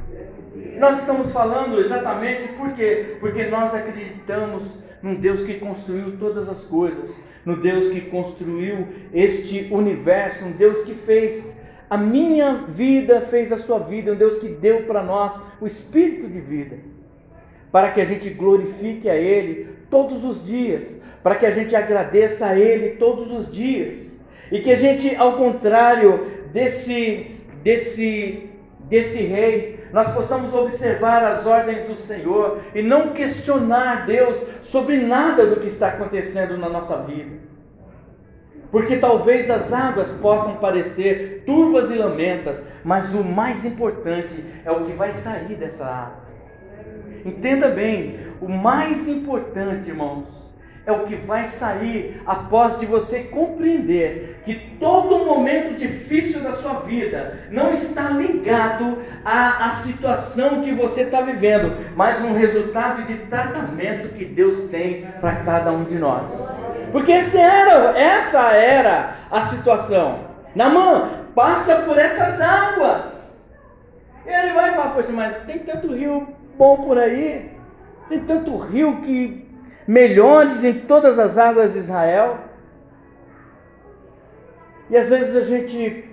Nós 0.76 0.98
estamos 0.98 1.30
falando 1.30 1.78
exatamente 1.78 2.48
por 2.54 2.72
quê? 2.72 3.16
Porque 3.20 3.44
nós 3.44 3.72
acreditamos 3.72 4.82
num 5.02 5.14
Deus 5.14 5.42
que 5.44 5.54
construiu 5.54 6.16
todas 6.16 6.48
as 6.48 6.64
coisas, 6.64 7.14
no 7.44 7.56
Deus 7.56 7.88
que 7.88 8.02
construiu 8.02 8.86
este 9.12 9.68
universo, 9.70 10.44
um 10.44 10.52
Deus 10.52 10.84
que 10.84 10.94
fez 10.94 11.44
a 11.90 11.98
minha 11.98 12.54
vida, 12.68 13.20
fez 13.22 13.52
a 13.52 13.58
sua 13.58 13.78
vida, 13.80 14.12
um 14.12 14.16
Deus 14.16 14.38
que 14.38 14.48
deu 14.48 14.84
para 14.84 15.02
nós 15.02 15.38
o 15.60 15.66
espírito 15.66 16.28
de 16.28 16.40
vida, 16.40 16.78
para 17.70 17.90
que 17.90 18.00
a 18.00 18.04
gente 18.04 18.30
glorifique 18.30 19.10
a 19.10 19.16
Ele 19.16 19.68
todos 19.90 20.24
os 20.24 20.44
dias, 20.46 20.86
para 21.22 21.34
que 21.34 21.44
a 21.44 21.50
gente 21.50 21.74
agradeça 21.76 22.46
a 22.46 22.58
Ele 22.58 22.96
todos 22.96 23.30
os 23.30 23.52
dias, 23.52 24.16
e 24.50 24.60
que 24.60 24.70
a 24.70 24.76
gente, 24.76 25.14
ao 25.16 25.36
contrário 25.36 26.26
desse, 26.52 27.26
desse, 27.62 28.48
desse 28.88 29.18
rei, 29.18 29.80
nós 29.92 30.10
possamos 30.12 30.54
observar 30.54 31.22
as 31.24 31.46
ordens 31.46 31.84
do 31.84 31.96
Senhor 31.96 32.60
e 32.74 32.82
não 32.82 33.10
questionar 33.10 34.06
Deus 34.06 34.40
sobre 34.62 34.98
nada 34.98 35.46
do 35.46 35.56
que 35.56 35.66
está 35.66 35.88
acontecendo 35.88 36.56
na 36.56 36.68
nossa 36.68 36.96
vida. 37.02 37.42
Porque 38.70 38.96
talvez 38.96 39.50
as 39.50 39.70
águas 39.70 40.10
possam 40.12 40.56
parecer 40.56 41.42
turvas 41.44 41.90
e 41.90 41.94
lamentas, 41.94 42.62
mas 42.82 43.12
o 43.12 43.22
mais 43.22 43.64
importante 43.66 44.42
é 44.64 44.70
o 44.70 44.84
que 44.86 44.92
vai 44.92 45.12
sair 45.12 45.56
dessa 45.56 45.84
água. 45.84 46.22
Entenda 47.24 47.68
bem, 47.68 48.18
o 48.40 48.48
mais 48.48 49.06
importante, 49.06 49.90
irmãos, 49.90 50.51
é 50.84 50.90
o 50.90 51.04
que 51.04 51.14
vai 51.14 51.46
sair 51.46 52.20
após 52.26 52.80
de 52.80 52.86
você 52.86 53.20
compreender 53.24 54.40
que 54.44 54.76
todo 54.80 55.24
momento 55.24 55.76
difícil 55.76 56.40
da 56.40 56.54
sua 56.54 56.80
vida 56.80 57.38
não 57.50 57.72
está 57.72 58.10
ligado 58.10 58.98
à, 59.24 59.68
à 59.68 59.70
situação 59.82 60.60
que 60.62 60.72
você 60.72 61.02
está 61.02 61.20
vivendo, 61.20 61.76
mas 61.94 62.20
um 62.22 62.32
resultado 62.32 63.06
de 63.06 63.14
tratamento 63.26 64.08
que 64.14 64.24
Deus 64.24 64.68
tem 64.70 65.06
para 65.20 65.36
cada 65.36 65.70
um 65.70 65.84
de 65.84 65.94
nós. 65.94 66.30
Porque 66.90 67.12
era, 67.12 67.96
essa 67.96 68.50
era 68.52 69.14
a 69.30 69.42
situação. 69.42 70.32
Namã, 70.54 71.10
passa 71.34 71.76
por 71.76 71.96
essas 71.96 72.40
águas. 72.40 73.04
Ele 74.26 74.52
vai 74.52 74.72
falar, 74.74 74.90
poxa, 74.90 75.12
mas 75.12 75.38
tem 75.44 75.60
tanto 75.60 75.94
rio 75.94 76.28
bom 76.58 76.76
por 76.76 76.98
aí, 76.98 77.50
tem 78.08 78.20
tanto 78.24 78.56
rio 78.56 79.00
que 79.02 79.41
melhores 79.86 80.62
em 80.64 80.80
todas 80.80 81.18
as 81.18 81.36
águas 81.36 81.72
de 81.72 81.80
Israel. 81.80 82.38
E 84.90 84.96
às 84.96 85.08
vezes 85.08 85.34
a 85.36 85.40
gente, 85.40 86.08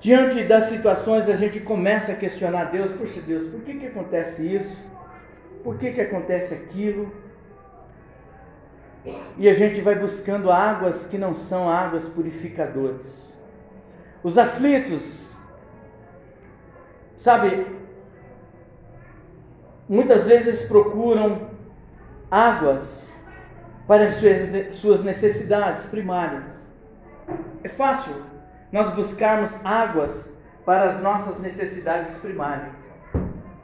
diante 0.00 0.44
das 0.44 0.64
situações, 0.64 1.28
a 1.28 1.34
gente 1.34 1.60
começa 1.60 2.12
a 2.12 2.14
questionar 2.14 2.66
Deus: 2.66 2.92
Poxa 2.92 3.20
Deus, 3.20 3.44
por 3.46 3.60
que, 3.62 3.74
que 3.74 3.86
acontece 3.86 4.42
isso? 4.42 4.76
Por 5.64 5.76
que, 5.78 5.92
que 5.92 6.00
acontece 6.00 6.54
aquilo? 6.54 7.12
E 9.36 9.48
a 9.48 9.52
gente 9.52 9.80
vai 9.80 9.94
buscando 9.94 10.50
águas 10.50 11.06
que 11.06 11.16
não 11.16 11.34
são 11.34 11.70
águas 11.70 12.08
purificadoras. 12.08 13.28
os 14.22 14.36
aflitos, 14.36 15.32
sabe, 17.18 17.66
muitas 19.88 20.26
vezes 20.26 20.64
procuram 20.66 21.48
águas 22.30 23.07
para 23.88 24.10
suas 24.72 25.02
necessidades 25.02 25.86
primárias. 25.86 26.44
É 27.64 27.70
fácil 27.70 28.12
nós 28.70 28.90
buscarmos 28.90 29.50
águas 29.64 30.30
para 30.66 30.90
as 30.90 31.00
nossas 31.00 31.40
necessidades 31.40 32.18
primárias. 32.18 32.68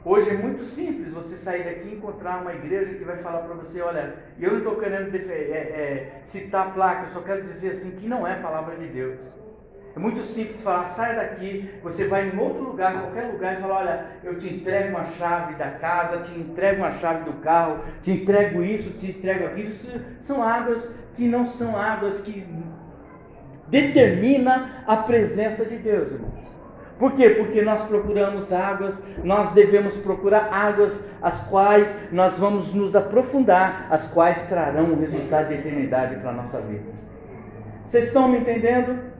Hoje 0.03 0.31
é 0.31 0.33
muito 0.33 0.65
simples 0.65 1.13
você 1.13 1.37
sair 1.37 1.63
daqui 1.63 1.89
e 1.89 1.95
encontrar 1.95 2.41
uma 2.41 2.53
igreja 2.53 2.95
que 2.95 3.03
vai 3.03 3.17
falar 3.17 3.39
para 3.39 3.53
você, 3.53 3.81
olha, 3.81 4.15
eu 4.39 4.51
não 4.51 4.57
estou 4.59 4.75
querendo 4.77 5.15
é, 5.15 5.19
é, 5.31 6.21
citar 6.25 6.73
placa, 6.73 7.07
eu 7.07 7.13
só 7.13 7.21
quero 7.21 7.43
dizer 7.43 7.71
assim 7.71 7.91
que 7.91 8.07
não 8.07 8.27
é 8.27 8.35
palavra 8.35 8.75
de 8.77 8.87
Deus. 8.87 9.19
É 9.95 9.99
muito 9.99 10.25
simples 10.25 10.59
falar, 10.61 10.87
sai 10.87 11.15
daqui, 11.15 11.69
você 11.81 12.05
vai 12.05 12.27
em 12.27 12.37
outro 12.37 12.63
lugar, 12.63 12.99
qualquer 12.99 13.31
lugar, 13.31 13.53
e 13.53 13.61
fala, 13.61 13.75
olha, 13.75 14.05
eu 14.25 14.37
te 14.37 14.53
entrego 14.53 14.89
uma 14.89 15.05
chave 15.05 15.55
da 15.55 15.69
casa, 15.69 16.17
te 16.17 16.37
entrego 16.37 16.81
uma 16.81 16.91
chave 16.91 17.23
do 17.23 17.33
carro, 17.39 17.79
te 18.01 18.11
entrego 18.11 18.61
isso, 18.61 18.89
te 18.99 19.11
entrego 19.11 19.45
aquilo. 19.45 19.69
Isso 19.69 19.87
são 20.19 20.43
águas 20.43 20.93
que 21.15 21.25
não 21.25 21.45
são 21.45 21.77
águas 21.77 22.19
que 22.19 22.45
determina 23.69 24.83
a 24.85 24.97
presença 24.97 25.63
de 25.63 25.77
Deus, 25.77 26.11
irmão. 26.11 26.45
Por 26.99 27.13
quê? 27.13 27.29
Porque 27.29 27.61
nós 27.61 27.81
procuramos 27.83 28.51
águas, 28.51 29.01
nós 29.23 29.51
devemos 29.51 29.95
procurar 29.97 30.49
águas 30.51 31.03
as 31.21 31.39
quais 31.47 31.93
nós 32.11 32.37
vamos 32.37 32.73
nos 32.73 32.97
aprofundar, 32.97 33.87
as 33.89 34.05
quais 34.09 34.41
trarão 34.47 34.91
um 34.91 34.99
resultado 34.99 35.47
de 35.47 35.55
eternidade 35.55 36.17
para 36.17 36.31
a 36.31 36.33
nossa 36.33 36.59
vida. 36.59 36.83
Vocês 37.87 38.05
estão 38.05 38.27
me 38.27 38.39
entendendo? 38.39 39.14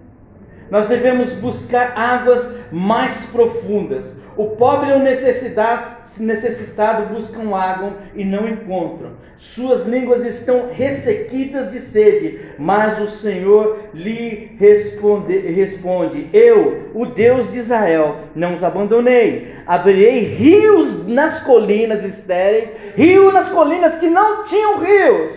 Nós 0.70 0.88
devemos 0.88 1.34
buscar 1.34 1.94
águas 1.96 2.50
mais 2.72 3.26
profundas. 3.28 4.16
O 4.36 4.48
pobre 4.48 4.90
e 4.90 4.94
o 4.94 5.00
necessitado 5.00 7.14
buscam 7.14 7.56
água 7.56 7.94
e 8.14 8.26
não 8.26 8.50
encontram. 8.50 9.12
Suas 9.38 9.86
línguas 9.86 10.26
estão 10.26 10.70
ressequidas 10.72 11.72
de 11.72 11.80
sede, 11.80 12.40
mas 12.58 13.00
o 13.00 13.08
Senhor 13.08 13.80
lhe 13.94 14.56
responde, 14.60 15.38
responde: 15.38 16.30
Eu, 16.34 16.90
o 16.94 17.06
Deus 17.06 17.52
de 17.52 17.60
Israel, 17.60 18.18
não 18.36 18.56
os 18.56 18.64
abandonei. 18.64 19.54
Abrirei 19.66 20.36
rios 20.36 21.08
nas 21.08 21.42
colinas 21.42 22.04
estéreis, 22.04 22.70
rio 22.96 23.32
nas 23.32 23.50
colinas 23.50 23.98
que 23.98 24.08
não 24.08 24.44
tinham 24.44 24.80
rios, 24.80 25.32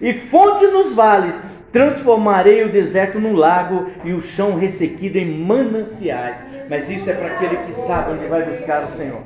e 0.00 0.12
fontes 0.12 0.72
nos 0.72 0.94
vales 0.94 1.34
Transformarei 1.72 2.64
o 2.64 2.68
deserto 2.68 3.20
num 3.20 3.34
lago 3.34 3.90
e 4.04 4.12
o 4.12 4.20
chão 4.20 4.56
ressequido 4.56 5.16
em 5.16 5.38
mananciais. 5.38 6.44
Mas 6.68 6.90
isso 6.90 7.08
é 7.08 7.14
para 7.14 7.34
aquele 7.34 7.56
que 7.58 7.74
sabe 7.74 8.12
onde 8.12 8.26
vai 8.26 8.42
buscar 8.42 8.84
o 8.84 8.90
Senhor. 8.92 9.20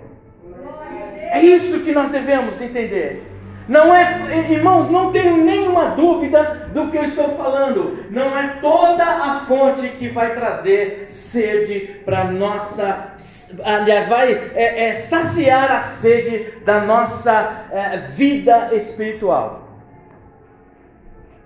É 1.31 1.41
isso 1.41 1.81
que 1.81 1.93
nós 1.93 2.11
devemos 2.11 2.61
entender. 2.61 3.35
Não 3.67 3.95
é, 3.95 4.51
irmãos, 4.51 4.91
não 4.91 5.11
tenho 5.11 5.39
nenhuma 5.39 5.91
dúvida 5.91 6.69
do 6.75 6.91
que 6.91 6.99
eu 6.99 7.05
estou 7.05 7.31
falando. 7.37 8.05
Não 8.11 8.39
é 8.39 8.59
toda 8.61 9.03
a 9.03 9.45
fonte 9.49 9.89
que 9.89 10.09
vai 10.09 10.35
trazer 10.35 11.07
sede 11.09 12.03
para 12.05 12.25
nossa, 12.25 13.15
aliás, 13.63 14.07
vai 14.07 14.33
é, 14.55 14.89
é, 14.89 14.95
saciar 14.95 15.73
a 15.73 15.81
sede 15.81 16.53
da 16.65 16.81
nossa 16.81 17.67
é, 17.73 17.99
vida 18.15 18.75
espiritual. 18.75 19.64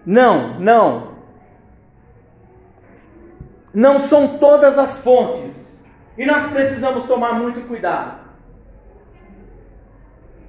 Não, 0.09 0.59
não. 0.59 1.09
Não 3.75 4.09
são 4.09 4.38
todas 4.38 4.79
as 4.79 4.99
fontes. 5.01 5.85
E 6.16 6.25
nós 6.25 6.51
precisamos 6.51 7.05
tomar 7.05 7.35
muito 7.35 7.61
cuidado. 7.68 8.21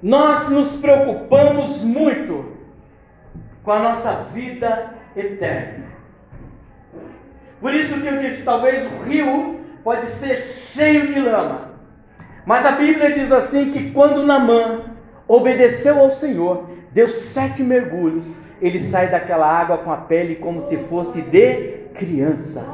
Nós 0.02 0.48
nos 0.48 0.78
preocupamos 0.78 1.82
muito 1.82 2.56
com 3.62 3.70
a 3.70 3.80
nossa 3.80 4.24
vida 4.32 4.94
eterna. 5.14 5.88
Por 7.60 7.74
isso 7.74 8.00
que 8.00 8.06
eu 8.06 8.18
disse, 8.18 8.42
talvez 8.42 8.90
o 8.90 9.02
rio 9.02 9.60
pode 9.84 10.06
ser 10.06 10.38
cheio 10.72 11.12
de 11.12 11.20
lama. 11.20 11.72
Mas 12.46 12.64
a 12.64 12.72
Bíblia 12.72 13.12
diz 13.12 13.30
assim 13.30 13.70
que 13.70 13.90
quando 13.90 14.24
Namã 14.24 14.84
obedeceu 15.28 15.98
ao 15.98 16.12
Senhor, 16.12 16.70
deu 16.94 17.10
sete 17.10 17.62
mergulhos 17.62 18.26
ele 18.60 18.80
sai 18.80 19.08
daquela 19.08 19.46
água 19.46 19.78
com 19.78 19.92
a 19.92 19.96
pele 19.96 20.36
como 20.36 20.68
se 20.68 20.76
fosse 20.76 21.22
de 21.22 21.78
criança. 21.94 22.64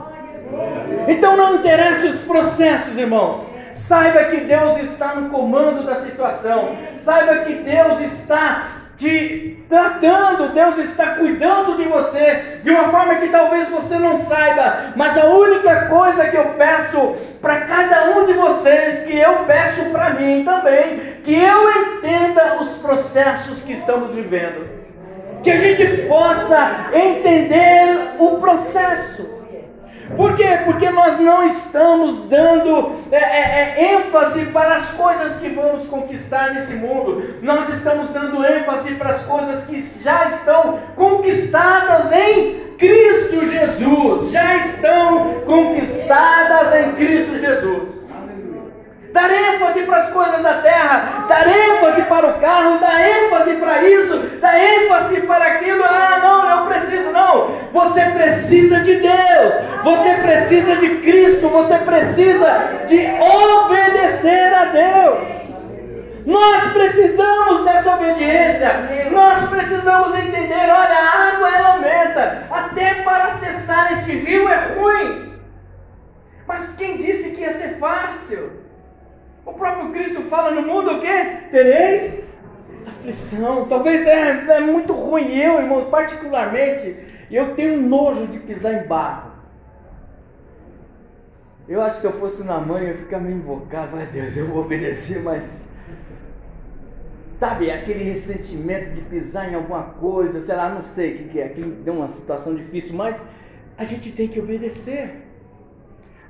Então 1.09 1.37
não 1.37 1.57
interessa 1.57 2.07
os 2.09 2.23
processos, 2.23 2.97
irmãos. 2.97 3.47
Saiba 3.73 4.25
que 4.25 4.39
Deus 4.39 4.79
está 4.79 5.15
no 5.15 5.31
comando 5.31 5.85
da 5.85 5.97
situação. 5.97 6.77
Saiba 6.99 7.45
que 7.45 7.55
Deus 7.55 8.01
está 8.01 8.77
te 8.97 9.65
tratando, 9.69 10.55
Deus 10.55 10.79
está 10.79 11.17
cuidando 11.17 11.77
de 11.77 11.85
você 11.85 12.61
de 12.65 12.71
uma 12.71 12.89
forma 12.89 13.17
que 13.17 13.29
talvez 13.29 13.69
você 13.69 13.97
não 13.99 14.25
saiba, 14.25 14.95
mas 14.97 15.19
a 15.19 15.27
única 15.27 15.85
coisa 15.87 16.27
que 16.29 16.37
eu 16.37 16.55
peço 16.55 17.15
para 17.43 17.61
cada 17.63 18.17
um 18.17 18.25
de 18.25 18.33
vocês, 18.33 19.05
que 19.05 19.15
eu 19.15 19.45
peço 19.45 19.85
para 19.91 20.11
mim 20.11 20.45
também, 20.45 21.19
que 21.23 21.35
eu 21.35 21.71
entenda 21.83 22.63
os 22.63 22.71
processos 22.79 23.63
que 23.63 23.73
estamos 23.73 24.13
vivendo 24.13 24.76
que 25.43 25.51
a 25.51 25.57
gente 25.57 26.03
possa 26.09 26.91
entender 26.93 28.17
o 28.19 28.39
processo. 28.39 29.37
Por 30.17 30.37
quê? 30.37 30.61
Porque 30.65 30.89
nós 30.91 31.19
não 31.19 31.45
estamos 31.45 32.29
dando 32.29 33.01
é, 33.11 33.17
é, 33.17 33.75
é, 33.77 33.95
ênfase 33.95 34.47
para 34.47 34.77
as 34.77 34.91
coisas 34.91 35.37
que 35.39 35.49
vamos 35.49 35.87
conquistar 35.89 36.55
nesse 36.55 36.75
mundo, 36.75 37.41
nós 37.43 37.69
estamos 37.71 38.11
dando 38.11 38.45
ênfase 38.45 38.95
para 38.95 39.11
as 39.11 39.23
coisas 39.23 39.65
que 39.65 39.81
já 40.03 40.29
estão 40.29 40.79
conquistadas 40.95 42.13
em 42.13 42.67
Cristo 42.79 43.45
Jesus, 43.47 44.31
já 44.31 44.57
estão 44.59 45.41
conquistadas 45.45 46.75
em 46.75 46.93
Cristo 46.93 47.39
Jesus 47.39 48.06
dar 49.17 49.33
ênfase 49.33 49.83
para 49.85 49.97
as 49.97 50.11
coisas 50.11 50.43
da 50.43 50.55
terra, 50.59 51.25
dar 51.27 51.49
ênfase 51.49 52.03
para 52.03 52.27
o 52.27 52.35
carro, 52.35 52.79
dar 52.79 53.01
ênfase 53.01 53.55
para 53.55 53.83
isso, 53.83 54.19
dar 54.41 54.61
ênfase 54.61 55.23
para 55.23 55.45
aquilo. 55.47 55.83
Ah, 55.83 56.19
não, 56.23 56.51
eu 56.51 56.67
preciso, 56.67 57.11
não. 57.11 57.49
Você 57.73 58.05
precisa 58.11 58.81
de 58.81 58.97
Deus, 58.97 59.55
você 59.83 60.15
precisa 60.17 60.77
de 60.77 60.97
Cristo, 60.99 61.49
você 61.49 61.79
precisa 61.79 62.85
de 62.87 63.09
obedecer 63.19 64.55
a 64.55 64.65
Deus. 64.67 65.37
Nós 66.27 66.73
precisamos 66.73 67.65
dessa 67.65 67.95
obediência. 67.95 68.71
Nós 69.11 69.49
precisamos 69.49 70.15
entender: 70.15 70.71
olha, 70.71 70.99
a 70.99 71.29
água 71.29 71.49
ela 71.49 71.69
aumenta. 71.75 72.43
Até 72.51 72.95
para 72.97 73.25
acessar 73.25 73.95
este 73.95 74.13
rio 74.13 74.47
é 74.47 74.75
ruim. 74.75 75.33
Mas 76.47 76.71
quem 76.77 76.99
disse 76.99 77.31
que 77.31 77.41
ia 77.41 77.55
ser 77.55 77.79
fácil? 77.79 78.66
O 79.47 79.53
próprio 79.55 79.93
Cristo 79.93 80.23
fala 80.23 80.51
no 80.51 80.63
mundo 80.63 80.91
o 80.91 81.01
quê? 81.01 81.39
Tereis 81.51 82.27
aflição. 83.07 83.67
Talvez 83.69 84.07
é, 84.07 84.57
é 84.57 84.61
muito 84.61 84.93
ruim 84.93 85.37
eu, 85.37 85.61
irmãos, 85.61 85.89
particularmente, 85.89 86.97
eu 87.31 87.55
tenho 87.55 87.81
nojo 87.81 88.27
de 88.27 88.39
pisar 88.41 88.85
em 88.85 88.87
barro. 88.87 89.33
Eu 91.69 91.81
acho 91.83 91.97
que 91.97 92.01
se 92.03 92.07
eu 92.07 92.13
fosse 92.13 92.45
na 92.45 92.59
mãe, 92.59 92.89
eu 92.89 92.99
ficar 92.99 93.19
meio 93.19 93.37
invocado. 93.37 93.97
Vai 93.97 94.07
Deus, 94.07 94.37
eu 94.37 94.47
vou 94.47 94.63
obedecer, 94.63 95.21
mas. 95.23 95.67
Sabe, 97.39 97.71
aquele 97.71 98.03
ressentimento 98.05 98.91
de 98.95 99.03
pisar 99.03 99.53
em 99.53 99.55
alguma 99.55 99.83
coisa, 99.83 100.41
sei 100.41 100.55
lá, 100.55 100.71
não 100.71 100.83
sei 100.85 101.13
o 101.13 101.19
que, 101.19 101.25
que 101.25 101.41
é, 101.41 101.49
que 101.51 101.61
deu 101.61 101.93
uma 101.93 102.09
situação 102.09 102.55
difícil, 102.55 102.95
mas 102.95 103.15
a 103.77 103.85
gente 103.85 104.11
tem 104.13 104.27
que 104.27 104.41
obedecer. 104.41 105.23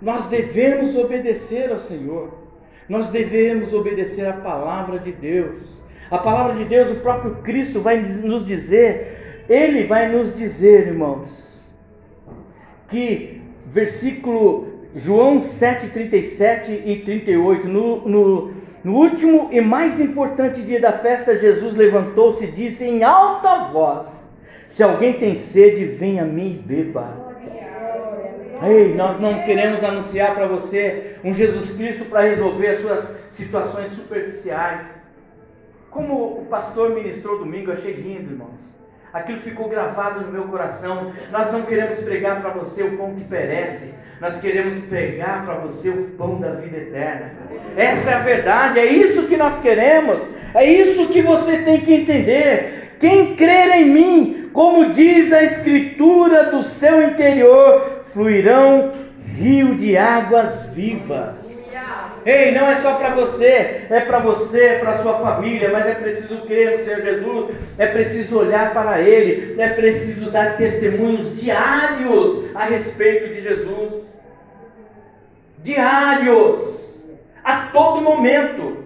Nós 0.02 0.26
devemos 0.26 0.96
obedecer 0.96 1.70
ao 1.70 1.78
Senhor. 1.78 2.46
Nós 2.88 3.08
devemos 3.10 3.72
obedecer 3.72 4.26
a 4.26 4.32
palavra 4.32 4.98
de 4.98 5.12
Deus. 5.12 5.82
A 6.10 6.18
palavra 6.18 6.54
de 6.54 6.64
Deus, 6.64 6.90
o 6.90 7.00
próprio 7.00 7.36
Cristo 7.42 7.80
vai 7.80 7.98
nos 8.00 8.46
dizer, 8.46 9.44
ele 9.48 9.84
vai 9.84 10.08
nos 10.08 10.34
dizer, 10.34 10.86
irmãos, 10.86 11.64
que 12.88 13.42
versículo 13.66 14.68
João 14.94 15.40
7, 15.40 15.90
37 15.90 16.82
e 16.86 16.96
38, 17.04 17.66
no, 17.66 18.08
no, 18.08 18.54
no 18.84 18.94
último 18.94 19.48
e 19.50 19.60
mais 19.60 20.00
importante 20.00 20.62
dia 20.62 20.80
da 20.80 20.92
festa, 20.92 21.36
Jesus 21.36 21.76
levantou-se 21.76 22.44
e 22.44 22.50
disse 22.52 22.84
em 22.84 23.02
alta 23.02 23.64
voz: 23.72 24.06
Se 24.68 24.82
alguém 24.82 25.14
tem 25.14 25.34
sede, 25.34 25.84
venha 25.84 26.22
a 26.22 26.26
mim 26.26 26.52
e 26.52 26.66
beba. 26.66 27.26
Ei, 28.62 28.94
nós 28.94 29.20
não 29.20 29.42
queremos 29.42 29.84
anunciar 29.84 30.34
para 30.34 30.46
você 30.46 31.05
um 31.24 31.32
Jesus 31.32 31.74
Cristo 31.76 32.04
para 32.06 32.22
resolver 32.22 32.68
as 32.68 32.80
suas 32.80 33.16
situações 33.30 33.90
superficiais. 33.90 34.86
Como 35.90 36.40
o 36.40 36.46
pastor 36.50 36.90
ministrou 36.90 37.38
domingo, 37.38 37.72
achei 37.72 37.92
lindo, 37.92 38.32
irmãos. 38.32 38.66
Aquilo 39.12 39.38
ficou 39.40 39.68
gravado 39.68 40.20
no 40.20 40.32
meu 40.32 40.44
coração. 40.44 41.12
Nós 41.32 41.50
não 41.50 41.62
queremos 41.62 41.98
pregar 42.00 42.42
para 42.42 42.50
você 42.50 42.82
o 42.82 42.96
pão 42.98 43.14
que 43.14 43.24
perece, 43.24 43.94
nós 44.20 44.38
queremos 44.40 44.78
pregar 44.86 45.44
para 45.44 45.54
você 45.54 45.88
o 45.88 46.10
pão 46.18 46.38
da 46.38 46.50
vida 46.52 46.76
eterna. 46.76 47.32
Essa 47.76 48.10
é 48.10 48.14
a 48.14 48.20
verdade, 48.20 48.78
é 48.78 48.86
isso 48.86 49.26
que 49.26 49.36
nós 49.36 49.58
queremos, 49.60 50.22
é 50.54 50.64
isso 50.64 51.08
que 51.08 51.22
você 51.22 51.58
tem 51.58 51.80
que 51.80 51.94
entender. 51.94 52.94
Quem 52.98 53.36
crer 53.36 53.76
em 53.76 53.84
mim, 53.86 54.50
como 54.52 54.92
diz 54.92 55.32
a 55.32 55.42
Escritura, 55.42 56.50
do 56.50 56.62
seu 56.62 57.02
interior 57.02 58.04
fluirão 58.12 58.92
rio 59.36 59.74
de 59.74 59.96
águas 59.96 60.62
vivas. 60.70 61.56
Ei, 62.24 62.52
não 62.52 62.68
é 62.68 62.76
só 62.76 62.94
para 62.94 63.14
você, 63.14 63.86
é 63.88 64.00
para 64.00 64.18
você, 64.18 64.60
é 64.60 64.78
para 64.78 64.98
sua 64.98 65.20
família, 65.20 65.70
mas 65.70 65.86
é 65.86 65.94
preciso 65.94 66.38
crer 66.38 66.78
no 66.78 66.84
Senhor 66.84 67.02
Jesus, 67.02 67.54
é 67.78 67.86
preciso 67.86 68.38
olhar 68.38 68.72
para 68.72 69.00
Ele, 69.00 69.60
é 69.60 69.68
preciso 69.68 70.30
dar 70.32 70.56
testemunhos 70.56 71.40
diários 71.40 72.46
a 72.52 72.64
respeito 72.64 73.32
de 73.32 73.42
Jesus. 73.42 74.18
Diários, 75.62 77.00
a 77.44 77.68
todo 77.72 78.00
momento. 78.00 78.85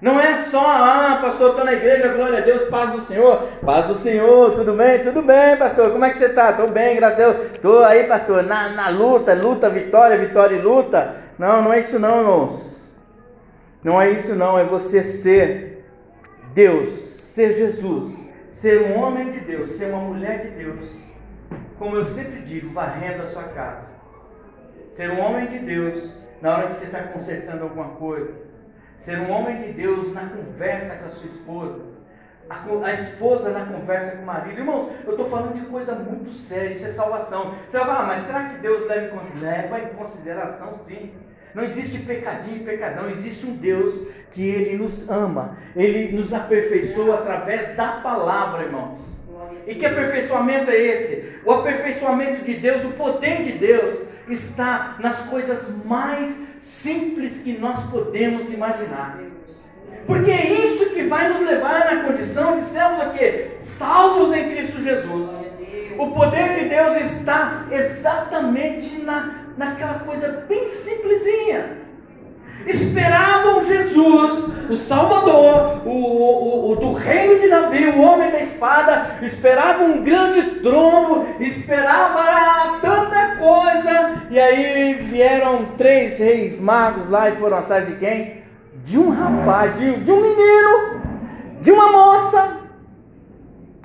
Não 0.00 0.20
é 0.20 0.44
só, 0.44 0.64
ah, 0.64 1.18
pastor, 1.20 1.50
estou 1.50 1.64
na 1.64 1.72
igreja, 1.72 2.12
glória 2.12 2.38
a 2.38 2.42
Deus, 2.42 2.64
paz 2.66 2.92
do 2.92 3.00
Senhor, 3.00 3.48
paz 3.64 3.86
do 3.86 3.96
Senhor, 3.96 4.54
tudo 4.54 4.72
bem? 4.74 5.02
Tudo 5.02 5.22
bem, 5.22 5.56
pastor, 5.56 5.90
como 5.90 6.04
é 6.04 6.10
que 6.10 6.18
você 6.18 6.26
está? 6.26 6.50
Estou 6.50 6.68
bem, 6.68 6.94
graças 6.94 7.18
a 7.18 7.20
Deus, 7.20 7.52
estou 7.52 7.84
aí, 7.84 8.06
pastor, 8.06 8.44
na, 8.44 8.68
na 8.68 8.88
luta, 8.90 9.34
luta, 9.34 9.68
vitória, 9.68 10.16
vitória 10.16 10.54
e 10.54 10.62
luta. 10.62 11.16
Não, 11.36 11.62
não 11.62 11.72
é 11.72 11.80
isso 11.80 11.98
não, 11.98 12.20
irmãos. 12.20 12.94
Não 13.82 14.00
é 14.00 14.10
isso 14.12 14.36
não, 14.36 14.56
é 14.56 14.62
você 14.62 15.02
ser 15.02 15.84
Deus, 16.54 16.90
ser 17.34 17.54
Jesus, 17.54 18.16
ser 18.52 18.82
um 18.82 19.02
homem 19.02 19.32
de 19.32 19.40
Deus, 19.40 19.72
ser 19.72 19.86
uma 19.86 20.00
mulher 20.00 20.42
de 20.42 20.50
Deus. 20.50 20.96
Como 21.76 21.96
eu 21.96 22.04
sempre 22.04 22.42
digo, 22.42 22.72
varrendo 22.72 23.24
a 23.24 23.26
sua 23.26 23.44
casa. 23.44 23.88
Ser 24.94 25.10
um 25.10 25.20
homem 25.20 25.46
de 25.46 25.58
Deus 25.58 26.16
na 26.40 26.56
hora 26.56 26.66
que 26.68 26.74
você 26.74 26.84
está 26.84 27.00
consertando 27.02 27.64
alguma 27.64 27.88
coisa 27.96 28.47
Ser 29.00 29.18
um 29.18 29.30
homem 29.30 29.62
de 29.62 29.72
Deus 29.72 30.12
na 30.12 30.22
conversa 30.26 30.96
com 30.96 31.06
a 31.06 31.10
sua 31.10 31.26
esposa. 31.26 31.80
A, 32.50 32.64
a 32.86 32.92
esposa 32.92 33.50
na 33.50 33.66
conversa 33.66 34.16
com 34.16 34.22
o 34.22 34.26
marido. 34.26 34.58
Irmãos, 34.58 34.90
eu 35.04 35.12
estou 35.12 35.28
falando 35.28 35.54
de 35.54 35.66
coisa 35.66 35.94
muito 35.94 36.32
séria, 36.32 36.72
isso 36.72 36.86
é 36.86 36.90
salvação. 36.90 37.54
Você 37.70 37.78
vai 37.78 37.86
falar, 37.86 38.00
ah, 38.00 38.06
mas 38.06 38.26
será 38.26 38.44
que 38.44 38.58
Deus 38.58 38.86
leva 38.86 39.16
em, 39.16 39.40
leva 39.40 39.80
em 39.80 39.88
consideração? 39.88 40.80
Sim. 40.86 41.12
Não 41.54 41.64
existe 41.64 41.98
pecadinho 42.00 42.58
e 42.58 42.64
pecadão, 42.64 43.08
existe 43.10 43.46
um 43.46 43.56
Deus 43.56 44.06
que 44.32 44.46
Ele 44.48 44.76
nos 44.76 45.08
ama, 45.08 45.56
Ele 45.74 46.16
nos 46.16 46.32
aperfeiçoa 46.32 47.16
através 47.16 47.74
da 47.76 48.00
palavra, 48.00 48.64
irmãos. 48.64 49.18
E 49.66 49.74
que 49.74 49.84
aperfeiçoamento 49.84 50.70
é 50.70 50.76
esse? 50.76 51.40
O 51.44 51.52
aperfeiçoamento 51.52 52.44
de 52.44 52.54
Deus, 52.54 52.84
o 52.84 52.92
poder 52.92 53.42
de 53.44 53.52
Deus, 53.52 53.98
está 54.28 54.96
nas 54.98 55.18
coisas 55.26 55.68
mais 55.84 56.47
simples 56.60 57.40
que 57.40 57.56
nós 57.58 57.82
podemos 57.90 58.50
imaginar. 58.52 59.18
Porque 60.06 60.30
é 60.30 60.66
isso 60.66 60.90
que 60.90 61.04
vai 61.04 61.32
nos 61.32 61.42
levar 61.42 61.94
na 61.94 62.04
condição 62.04 62.58
de 62.58 62.64
sermos 62.66 63.06
o 63.06 63.10
quê? 63.12 63.58
Salvos 63.60 64.34
em 64.34 64.50
Cristo 64.50 64.82
Jesus. 64.82 65.30
O 65.98 66.10
poder 66.12 66.54
de 66.54 66.68
Deus 66.68 66.96
está 67.12 67.66
exatamente 67.70 69.02
na, 69.02 69.46
naquela 69.56 69.98
coisa 70.00 70.46
bem 70.48 70.68
simplesinha 70.68 71.87
esperavam 72.66 73.64
Jesus, 73.64 74.48
o 74.68 74.76
Salvador, 74.76 75.82
o, 75.86 75.90
o, 75.90 76.72
o, 76.72 76.76
do 76.76 76.92
reino 76.92 77.38
de 77.38 77.48
Davi, 77.48 77.86
o 77.86 78.00
homem 78.00 78.30
da 78.30 78.40
espada, 78.40 79.18
esperavam 79.22 79.92
um 79.92 80.02
grande 80.02 80.42
trono, 80.60 81.26
esperava 81.40 82.78
tanta 82.80 83.36
coisa, 83.36 84.22
e 84.30 84.38
aí 84.38 84.94
vieram 84.94 85.66
três 85.76 86.18
reis 86.18 86.60
magos 86.60 87.08
lá 87.08 87.30
e 87.30 87.36
foram 87.36 87.58
atrás 87.58 87.86
de 87.86 87.94
quem? 87.96 88.42
De 88.84 88.98
um 88.98 89.10
rapaz, 89.10 89.78
de, 89.78 90.00
de 90.00 90.12
um 90.12 90.20
menino, 90.20 91.00
de 91.62 91.70
uma 91.70 91.90
moça, 91.90 92.57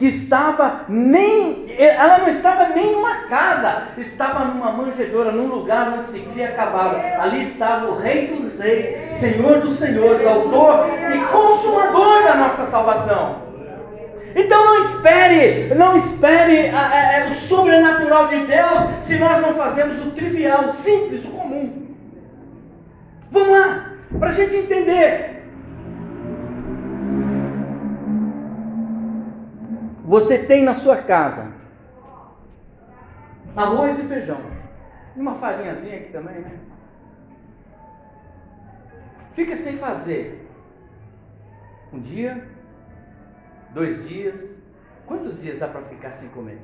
que 0.04 0.10
estava 0.10 0.82
nem, 0.90 1.66
ela 1.78 2.18
não 2.18 2.28
estava 2.28 2.68
nem 2.76 2.92
numa 2.92 3.24
casa, 3.28 3.84
estava 3.98 4.44
numa 4.44 4.70
manjedoura, 4.70 5.32
num 5.32 5.48
lugar 5.48 5.98
onde 5.98 6.12
se 6.12 6.20
cria 6.20 6.52
cavalo. 6.52 7.00
Ali 7.22 7.44
estava 7.44 7.88
o 7.88 7.98
Rei 7.98 8.28
dos 8.28 8.60
Reis, 8.60 9.16
Senhor 9.16 9.62
dos 9.62 9.78
Senhores, 9.78 10.28
Autor 10.28 10.88
e 10.90 11.20
Consumador 11.32 12.22
da 12.22 12.36
nossa 12.36 12.66
salvação. 12.66 13.44
Então 14.36 14.66
não 14.66 14.90
espere, 14.90 15.74
não 15.74 15.96
espere 15.96 16.68
a, 16.68 16.80
a, 16.80 17.24
a, 17.24 17.30
o 17.30 17.34
sobrenatural 17.36 18.28
de 18.28 18.40
Deus 18.46 18.82
se 19.04 19.16
nós 19.16 19.42
não 19.42 19.54
fazemos 19.54 20.06
o 20.06 20.12
trivial, 20.12 20.66
o 20.66 20.74
simples, 20.84 21.24
o 21.24 21.30
comum. 21.30 21.96
Vamos 23.32 23.58
lá, 23.58 23.86
para 24.20 24.28
a 24.28 24.34
gente 24.34 24.54
entender 24.54 25.43
Você 30.14 30.38
tem 30.38 30.62
na 30.64 30.76
sua 30.76 30.98
casa 30.98 31.52
arroz 33.56 33.98
e 33.98 34.04
feijão. 34.04 34.40
E 35.16 35.20
uma 35.20 35.34
farinhazinha 35.40 35.98
aqui 35.98 36.12
também, 36.12 36.36
né? 36.36 36.52
Fica 39.34 39.56
sem 39.56 39.78
fazer. 39.78 40.48
Um 41.92 42.00
dia, 42.00 42.48
dois 43.72 44.08
dias. 44.08 44.36
Quantos 45.08 45.42
dias 45.42 45.58
dá 45.58 45.68
para 45.68 45.82
ficar 45.82 46.12
sem 46.12 46.30
comer? 46.30 46.60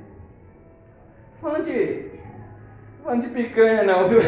Falando 1.40 1.64
de. 1.64 2.08
Falando 3.02 3.22
de 3.22 3.28
picanha 3.30 3.82
não, 3.82 4.06
viu? 4.08 4.20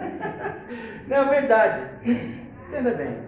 Não 1.06 1.16
é 1.16 1.24
verdade. 1.24 1.82
Entenda 2.66 2.92
bem. 2.92 3.27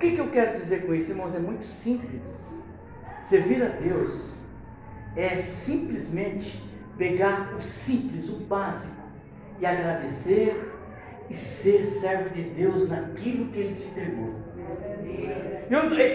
Que, 0.00 0.12
que 0.12 0.18
eu 0.18 0.28
quero 0.28 0.58
dizer 0.58 0.86
com 0.86 0.94
isso, 0.94 1.10
irmãos? 1.10 1.34
É 1.34 1.38
muito 1.38 1.64
simples. 1.66 2.22
Servir 3.28 3.62
a 3.62 3.68
Deus 3.68 4.34
é 5.14 5.36
simplesmente 5.36 6.58
pegar 6.96 7.54
o 7.58 7.62
simples, 7.62 8.30
o 8.30 8.36
básico, 8.36 8.94
e 9.60 9.66
agradecer 9.66 10.72
e 11.28 11.36
ser 11.36 11.82
servo 11.82 12.30
de 12.30 12.42
Deus 12.42 12.88
naquilo 12.88 13.48
que 13.48 13.58
Ele 13.58 13.74
te 13.74 13.88
entregou. 13.88 14.40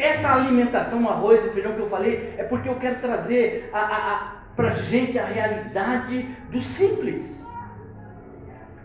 Essa 0.01 0.33
alimentação, 0.33 1.07
arroz 1.07 1.45
e 1.45 1.49
feijão 1.49 1.73
que 1.73 1.81
eu 1.81 1.89
falei, 1.89 2.33
é 2.39 2.43
porque 2.43 2.67
eu 2.67 2.75
quero 2.75 2.99
trazer 2.99 3.69
para 3.71 4.69
a 4.69 4.73
gente 4.73 5.19
a 5.19 5.25
realidade 5.25 6.27
do 6.49 6.61
simples. 6.61 7.45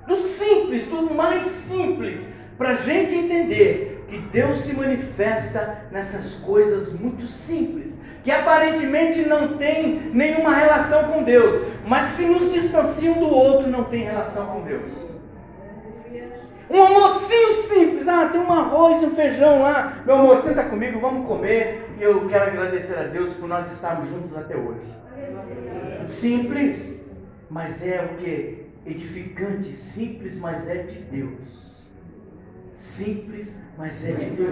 Do 0.06 0.16
simples, 0.18 0.86
do 0.86 1.14
mais 1.14 1.42
simples, 1.46 2.20
para 2.58 2.70
a 2.70 2.74
gente 2.74 3.14
entender 3.14 3.89
que 4.10 4.18
Deus 4.18 4.62
se 4.62 4.74
manifesta 4.74 5.84
nessas 5.92 6.34
coisas 6.40 6.92
muito 6.98 7.28
simples, 7.28 7.94
que 8.24 8.30
aparentemente 8.30 9.20
não 9.20 9.56
tem 9.56 10.10
nenhuma 10.12 10.52
relação 10.52 11.04
com 11.04 11.22
Deus, 11.22 11.64
mas 11.86 12.16
se 12.16 12.26
nos 12.26 12.52
distanciam 12.52 13.14
do 13.14 13.28
outro, 13.28 13.70
não 13.70 13.84
tem 13.84 14.02
relação 14.02 14.46
com 14.46 14.62
Deus. 14.62 14.92
Um 16.68 16.82
almocinho 16.82 17.54
simples, 17.54 18.08
ah, 18.08 18.28
tem 18.28 18.40
um 18.40 18.52
arroz 18.52 19.00
e 19.02 19.06
um 19.06 19.14
feijão 19.14 19.62
lá, 19.62 20.02
meu 20.04 20.16
amor, 20.16 20.42
senta 20.42 20.64
comigo, 20.64 21.00
vamos 21.00 21.26
comer, 21.26 21.88
e 21.98 22.02
eu 22.02 22.28
quero 22.28 22.50
agradecer 22.50 22.98
a 22.98 23.04
Deus 23.04 23.32
por 23.34 23.48
nós 23.48 23.70
estarmos 23.72 24.08
juntos 24.08 24.36
até 24.36 24.56
hoje. 24.56 24.86
Simples, 26.20 27.00
mas 27.48 27.80
é 27.82 28.02
o 28.02 28.16
que? 28.16 28.66
Edificante, 28.84 29.72
simples, 29.76 30.38
mas 30.38 30.68
é 30.68 30.82
de 30.82 30.98
Deus 31.02 31.69
simples, 32.80 33.56
mas 33.76 34.04
é 34.04 34.12
de 34.12 34.30
Deus. 34.30 34.50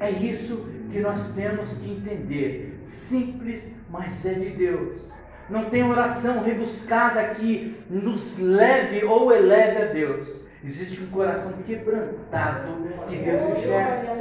É 0.00 0.10
isso 0.10 0.66
que 0.90 1.00
nós 1.00 1.32
temos 1.34 1.76
que 1.78 1.90
entender. 1.90 2.80
Simples, 2.84 3.70
mas 3.90 4.24
é 4.26 4.34
de 4.34 4.50
Deus. 4.50 5.12
Não 5.48 5.70
tem 5.70 5.82
oração 5.82 6.42
rebuscada 6.42 7.22
que 7.34 7.76
nos 7.88 8.38
leve 8.38 9.04
ou 9.04 9.32
eleve 9.32 9.82
a 9.82 9.86
Deus. 9.86 10.46
Existe 10.62 11.02
um 11.02 11.06
coração 11.06 11.52
quebrantado 11.64 12.88
que 13.08 13.16
Deus 13.16 13.58
enxerga. 13.58 14.12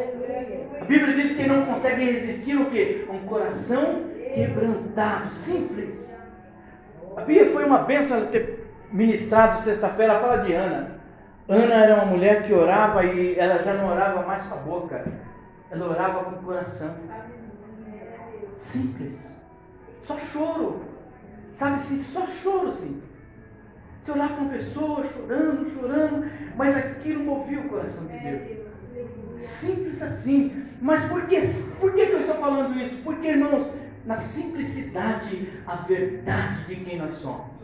A 0.79 0.85
Bíblia 0.85 1.15
diz 1.15 1.35
que 1.35 1.47
não 1.47 1.65
consegue 1.65 2.05
resistir 2.05 2.55
o 2.55 2.69
quê? 2.69 3.05
Um 3.09 3.19
coração 3.19 4.03
quebrantado, 4.33 5.31
simples. 5.31 6.13
A 7.15 7.21
Bíblia 7.21 7.51
foi 7.51 7.65
uma 7.65 7.79
bênção 7.79 8.27
ter 8.27 8.67
ministrado 8.91 9.59
sexta-feira, 9.61 10.19
fala 10.19 10.37
de 10.37 10.53
Ana. 10.53 10.96
Ana 11.49 11.75
era 11.75 11.95
uma 11.95 12.05
mulher 12.05 12.43
que 12.43 12.53
orava 12.53 13.05
e 13.05 13.37
ela 13.39 13.63
já 13.63 13.73
não 13.73 13.89
orava 13.89 14.21
mais 14.23 14.43
com 14.47 14.55
a 14.55 14.57
boca, 14.57 15.05
ela 15.71 15.89
orava 15.89 16.25
com 16.25 16.31
o 16.31 16.43
coração. 16.43 16.93
Simples. 18.57 19.17
Só 20.03 20.17
choro. 20.17 20.81
Sabe 21.57 21.75
assim, 21.75 22.01
só 22.03 22.25
choro 22.27 22.67
assim. 22.69 23.01
Você 24.03 24.11
olhar 24.11 24.29
para 24.29 24.41
uma 24.41 24.51
pessoa 24.51 25.03
chorando, 25.05 25.73
chorando, 25.73 26.31
mas 26.55 26.77
aquilo 26.77 27.23
movia 27.23 27.59
o 27.59 27.69
coração 27.69 28.05
de 28.05 28.19
Deus. 28.19 28.67
Simples 29.41 30.01
assim. 30.01 30.65
Mas 30.81 31.03
por 31.05 31.27
que, 31.27 31.41
por 31.79 31.93
que 31.93 32.01
eu 32.01 32.21
estou 32.21 32.35
falando 32.35 32.79
isso? 32.79 33.01
Porque, 33.03 33.27
irmãos, 33.27 33.73
na 34.07 34.15
simplicidade, 34.15 35.49
a 35.67 35.75
verdade 35.75 36.63
de 36.63 36.75
quem 36.77 36.97
nós 36.97 37.15
somos. 37.15 37.61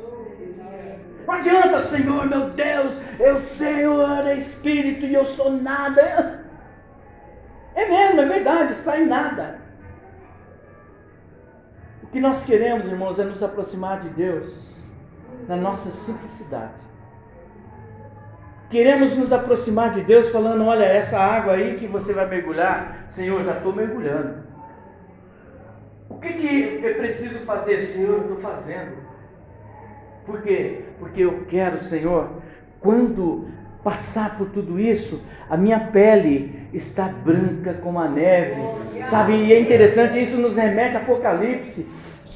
Não 1.25 1.33
adianta, 1.33 1.83
Senhor, 1.83 2.25
meu 2.27 2.49
Deus, 2.49 2.93
eu, 3.17 3.41
Senhor, 3.57 4.27
é 4.27 4.37
Espírito 4.39 5.05
e 5.05 5.13
eu 5.13 5.25
sou 5.25 5.49
nada. 5.49 6.43
É 7.73 7.89
mesmo, 7.89 8.21
é 8.21 8.25
verdade, 8.25 8.75
sai 8.83 9.05
nada. 9.05 9.61
O 12.03 12.07
que 12.07 12.19
nós 12.19 12.43
queremos, 12.43 12.85
irmãos, 12.85 13.17
é 13.17 13.23
nos 13.23 13.41
aproximar 13.41 14.01
de 14.01 14.09
Deus 14.09 14.53
na 15.47 15.55
nossa 15.55 15.89
simplicidade. 15.91 16.83
Queremos 18.69 19.15
nos 19.15 19.31
aproximar 19.31 19.91
de 19.91 20.01
Deus 20.01 20.29
falando: 20.29 20.65
olha, 20.65 20.83
essa 20.83 21.17
água 21.17 21.53
aí 21.53 21.77
que 21.77 21.87
você 21.87 22.11
vai 22.11 22.27
mergulhar, 22.27 23.07
Senhor, 23.11 23.43
já 23.45 23.53
estou 23.53 23.71
mergulhando. 23.71 24.42
O 26.23 26.25
que, 26.25 26.33
que 26.35 26.79
eu 26.81 26.95
preciso 26.95 27.39
fazer, 27.39 27.87
Senhor? 27.87 28.11
Eu 28.11 28.21
estou 28.21 28.37
fazendo. 28.37 28.93
Por 30.25 30.41
quê? 30.41 30.83
Porque 30.97 31.19
eu 31.19 31.45
quero, 31.49 31.81
Senhor, 31.81 32.29
quando 32.79 33.49
passar 33.83 34.37
por 34.37 34.49
tudo 34.51 34.79
isso, 34.79 35.21
a 35.49 35.57
minha 35.57 35.81
pele 35.81 36.69
está 36.73 37.09
branca 37.09 37.73
como 37.73 37.99
a 37.99 38.07
neve. 38.07 38.61
Sabe? 39.09 39.33
E 39.33 39.51
é 39.51 39.59
interessante, 39.59 40.23
isso 40.23 40.37
nos 40.37 40.55
remete 40.55 40.95
a 40.95 41.01
Apocalipse 41.01 41.85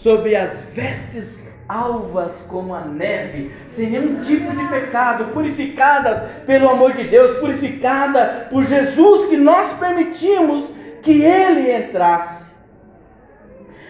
sobre 0.03 0.35
as 0.35 0.61
vestes 0.73 1.47
alvas 1.69 2.45
como 2.49 2.75
a 2.75 2.81
neve, 2.81 3.53
sem 3.69 3.89
nenhum 3.89 4.19
tipo 4.19 4.53
de 4.53 4.67
pecado, 4.67 5.31
purificadas 5.31 6.29
pelo 6.45 6.67
amor 6.67 6.91
de 6.91 7.05
Deus, 7.05 7.37
purificada 7.37 8.47
por 8.49 8.65
Jesus, 8.65 9.29
que 9.29 9.37
nós 9.37 9.71
permitimos 9.75 10.69
que 11.01 11.23
ele 11.23 11.71
entrasse. 11.73 12.46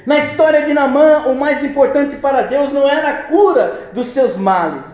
Na 0.07 0.19
história 0.19 0.63
de 0.63 0.73
Namã, 0.73 1.25
o 1.25 1.35
mais 1.35 1.61
importante 1.61 2.15
para 2.15 2.43
Deus 2.43 2.71
não 2.71 2.87
era 2.87 3.09
a 3.09 3.23
cura 3.23 3.89
dos 3.91 4.07
seus 4.13 4.37
males, 4.37 4.85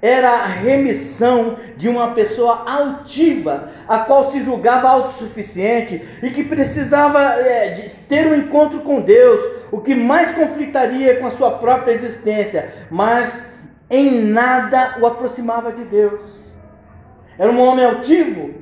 era 0.00 0.30
a 0.30 0.46
remissão 0.46 1.58
de 1.76 1.86
uma 1.86 2.12
pessoa 2.12 2.62
altiva, 2.66 3.68
a 3.86 3.98
qual 3.98 4.30
se 4.30 4.40
julgava 4.40 4.88
autossuficiente 4.88 6.02
e 6.22 6.30
que 6.30 6.42
precisava 6.42 7.34
é, 7.40 7.90
ter 8.08 8.26
um 8.26 8.34
encontro 8.34 8.80
com 8.80 9.02
Deus, 9.02 9.38
o 9.70 9.82
que 9.82 9.94
mais 9.94 10.34
conflitaria 10.34 11.16
com 11.20 11.26
a 11.26 11.32
sua 11.32 11.58
própria 11.58 11.92
existência, 11.92 12.86
mas 12.90 13.46
em 13.90 14.18
nada 14.18 14.96
o 14.98 15.04
aproximava 15.04 15.72
de 15.72 15.84
Deus. 15.84 16.22
Era 17.38 17.52
um 17.52 17.60
homem 17.60 17.84
altivo, 17.84 18.54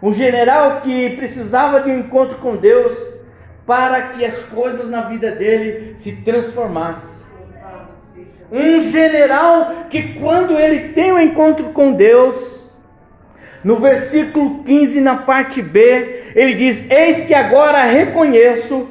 um 0.00 0.12
general 0.12 0.80
que 0.80 1.16
precisava 1.16 1.80
de 1.80 1.90
um 1.90 1.98
encontro 1.98 2.38
com 2.38 2.54
Deus 2.54 3.19
para 3.70 4.08
que 4.08 4.24
as 4.24 4.34
coisas 4.46 4.90
na 4.90 5.02
vida 5.02 5.30
dele 5.30 5.94
se 5.98 6.10
transformassem. 6.10 7.20
Um 8.50 8.82
general 8.82 9.84
que, 9.88 10.14
quando 10.14 10.58
ele 10.58 10.88
tem 10.88 11.12
um 11.12 11.20
encontro 11.20 11.66
com 11.66 11.92
Deus, 11.92 12.68
no 13.62 13.76
versículo 13.76 14.64
15, 14.64 15.00
na 15.00 15.18
parte 15.18 15.62
B, 15.62 16.32
ele 16.34 16.54
diz: 16.54 16.90
Eis 16.90 17.24
que 17.26 17.32
agora 17.32 17.84
reconheço 17.84 18.88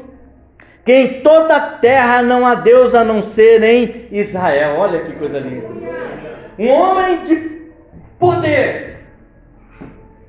que 0.85 0.93
em 0.93 1.21
toda 1.23 1.57
a 1.57 1.71
terra 1.71 2.21
não 2.21 2.47
há 2.47 2.55
Deus 2.55 2.95
a 2.95 3.03
não 3.03 3.21
ser 3.21 3.61
em 3.61 4.07
Israel. 4.13 4.77
Olha 4.77 5.01
que 5.01 5.11
coisa 5.11 5.39
linda. 5.39 5.67
Um 6.57 6.69
homem 6.69 7.21
de 7.23 7.69
poder. 8.17 9.01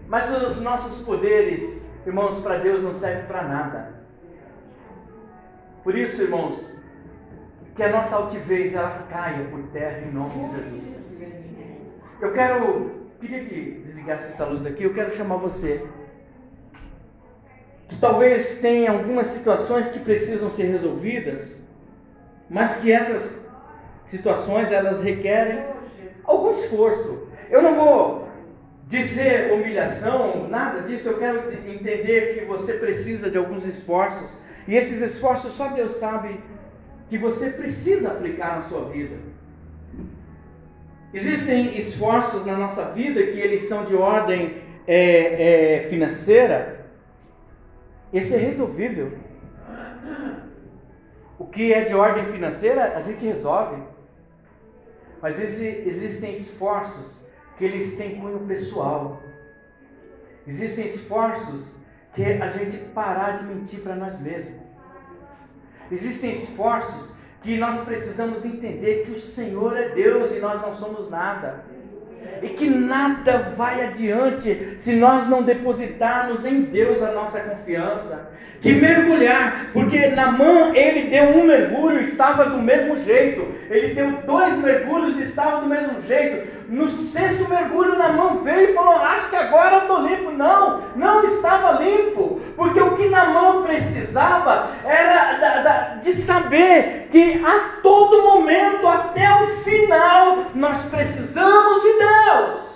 Mas 0.08 0.28
os 0.28 0.60
nossos 0.60 1.04
poderes, 1.04 1.80
irmãos, 2.04 2.40
para 2.40 2.56
Deus 2.56 2.82
não 2.82 2.94
servem 2.94 3.26
para 3.26 3.44
nada. 3.44 3.99
Por 5.82 5.96
isso, 5.96 6.22
irmãos, 6.22 6.76
que 7.74 7.82
a 7.82 7.90
nossa 7.90 8.14
altivez 8.14 8.74
ela 8.74 9.06
caia 9.10 9.46
por 9.50 9.62
terra 9.68 10.00
em 10.06 10.12
nome 10.12 10.48
de 10.48 10.54
Jesus. 10.54 11.00
Eu 12.20 12.32
quero, 12.34 12.90
queria 13.18 13.44
que 13.44 13.82
desligasse 13.86 14.24
essa 14.24 14.44
luz 14.44 14.66
aqui, 14.66 14.84
eu 14.84 14.92
quero 14.92 15.10
chamar 15.12 15.36
você. 15.36 15.82
Que 17.88 17.96
talvez 17.98 18.58
tenha 18.58 18.90
algumas 18.90 19.28
situações 19.28 19.88
que 19.88 19.98
precisam 19.98 20.50
ser 20.50 20.64
resolvidas, 20.64 21.60
mas 22.48 22.76
que 22.76 22.92
essas 22.92 23.34
situações 24.08 24.70
elas 24.70 25.00
requerem 25.00 25.64
algum 26.24 26.50
esforço. 26.50 27.26
Eu 27.48 27.62
não 27.62 27.74
vou 27.74 28.28
dizer 28.88 29.52
humilhação, 29.52 30.46
nada 30.48 30.82
disso, 30.82 31.08
eu 31.08 31.18
quero 31.18 31.50
entender 31.66 32.34
que 32.34 32.44
você 32.44 32.74
precisa 32.74 33.30
de 33.30 33.38
alguns 33.38 33.64
esforços 33.64 34.39
e 34.66 34.76
esses 34.76 35.00
esforços 35.00 35.54
só 35.54 35.68
Deus 35.68 35.92
sabe 35.92 36.40
que 37.08 37.18
você 37.18 37.50
precisa 37.50 38.08
aplicar 38.08 38.56
na 38.56 38.62
sua 38.62 38.88
vida. 38.88 39.16
Existem 41.12 41.76
esforços 41.76 42.46
na 42.46 42.56
nossa 42.56 42.84
vida 42.92 43.20
que 43.20 43.38
eles 43.38 43.68
são 43.68 43.84
de 43.84 43.96
ordem 43.96 44.62
é, 44.86 45.84
é, 45.84 45.88
financeira. 45.88 46.86
Esse 48.12 48.34
é 48.34 48.38
resolvível. 48.38 49.18
O 51.38 51.46
que 51.46 51.72
é 51.72 51.84
de 51.84 51.94
ordem 51.94 52.26
financeira, 52.26 52.96
a 52.96 53.02
gente 53.02 53.24
resolve. 53.24 53.82
Mas 55.20 55.38
existem 55.40 56.32
esforços 56.32 57.24
que 57.58 57.64
eles 57.64 57.96
têm 57.96 58.20
cunho 58.20 58.40
pessoal. 58.40 59.20
Existem 60.46 60.86
esforços 60.86 61.79
que 62.14 62.22
é 62.22 62.40
a 62.42 62.48
gente 62.48 62.76
parar 62.94 63.38
de 63.38 63.44
mentir 63.44 63.80
para 63.80 63.94
nós 63.94 64.20
mesmos. 64.20 64.60
Existem 65.90 66.32
esforços 66.32 67.10
que 67.42 67.56
nós 67.56 67.80
precisamos 67.80 68.44
entender 68.44 69.04
que 69.06 69.12
o 69.12 69.20
Senhor 69.20 69.76
é 69.76 69.88
Deus 69.90 70.32
e 70.32 70.40
nós 70.40 70.60
não 70.60 70.76
somos 70.76 71.10
nada 71.10 71.64
e 72.42 72.48
que 72.48 72.68
nada 72.68 73.52
vai 73.56 73.86
adiante 73.86 74.76
se 74.78 74.92
nós 74.92 75.28
não 75.28 75.42
depositarmos 75.42 76.44
em 76.46 76.62
Deus 76.62 77.02
a 77.02 77.12
nossa 77.12 77.40
confiança. 77.40 78.30
Que 78.60 78.72
mergulhar, 78.72 79.70
porque 79.72 80.08
Namã 80.08 80.72
ele 80.74 81.08
deu 81.08 81.24
um 81.24 81.46
mergulho, 81.46 82.00
estava 82.00 82.46
do 82.46 82.58
mesmo 82.58 83.02
jeito. 83.04 83.46
Ele 83.70 83.94
deu 83.94 84.12
dois 84.26 84.58
mergulhos 84.58 85.18
e 85.18 85.22
estava 85.22 85.60
do 85.60 85.66
mesmo 85.66 86.00
jeito. 86.02 86.59
No 86.70 86.88
sexto 86.88 87.48
mergulho, 87.48 87.98
Namã 87.98 88.44
veio 88.44 88.70
e 88.70 88.74
falou: 88.74 88.94
Acho 88.94 89.28
que 89.28 89.34
agora 89.34 89.74
eu 89.74 89.80
estou 89.80 90.02
limpo. 90.02 90.30
Não, 90.30 90.82
não 90.94 91.24
estava 91.24 91.82
limpo, 91.82 92.40
porque 92.54 92.80
o 92.80 92.96
que 92.96 93.08
Namã 93.08 93.62
precisava 93.62 94.68
era 94.84 95.36
da, 95.38 95.62
da, 95.62 95.80
de 95.96 96.14
saber 96.22 97.08
que 97.10 97.44
a 97.44 97.80
todo 97.82 98.22
momento, 98.22 98.86
até 98.86 99.28
o 99.42 99.48
final, 99.64 100.44
nós 100.54 100.80
precisamos 100.84 101.82
de 101.82 101.92
Deus. 101.98 102.70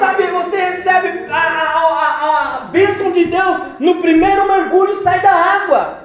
Sabe, 0.00 0.26
você 0.26 0.56
recebe 0.56 1.26
a, 1.30 1.36
a, 1.36 1.78
a, 1.78 2.56
a 2.56 2.60
bênção 2.62 3.12
de 3.12 3.26
Deus 3.26 3.60
no 3.78 4.00
primeiro 4.00 4.44
mergulho 4.48 4.94
e 4.94 5.02
sai 5.04 5.20
da 5.20 5.32
água. 5.32 5.98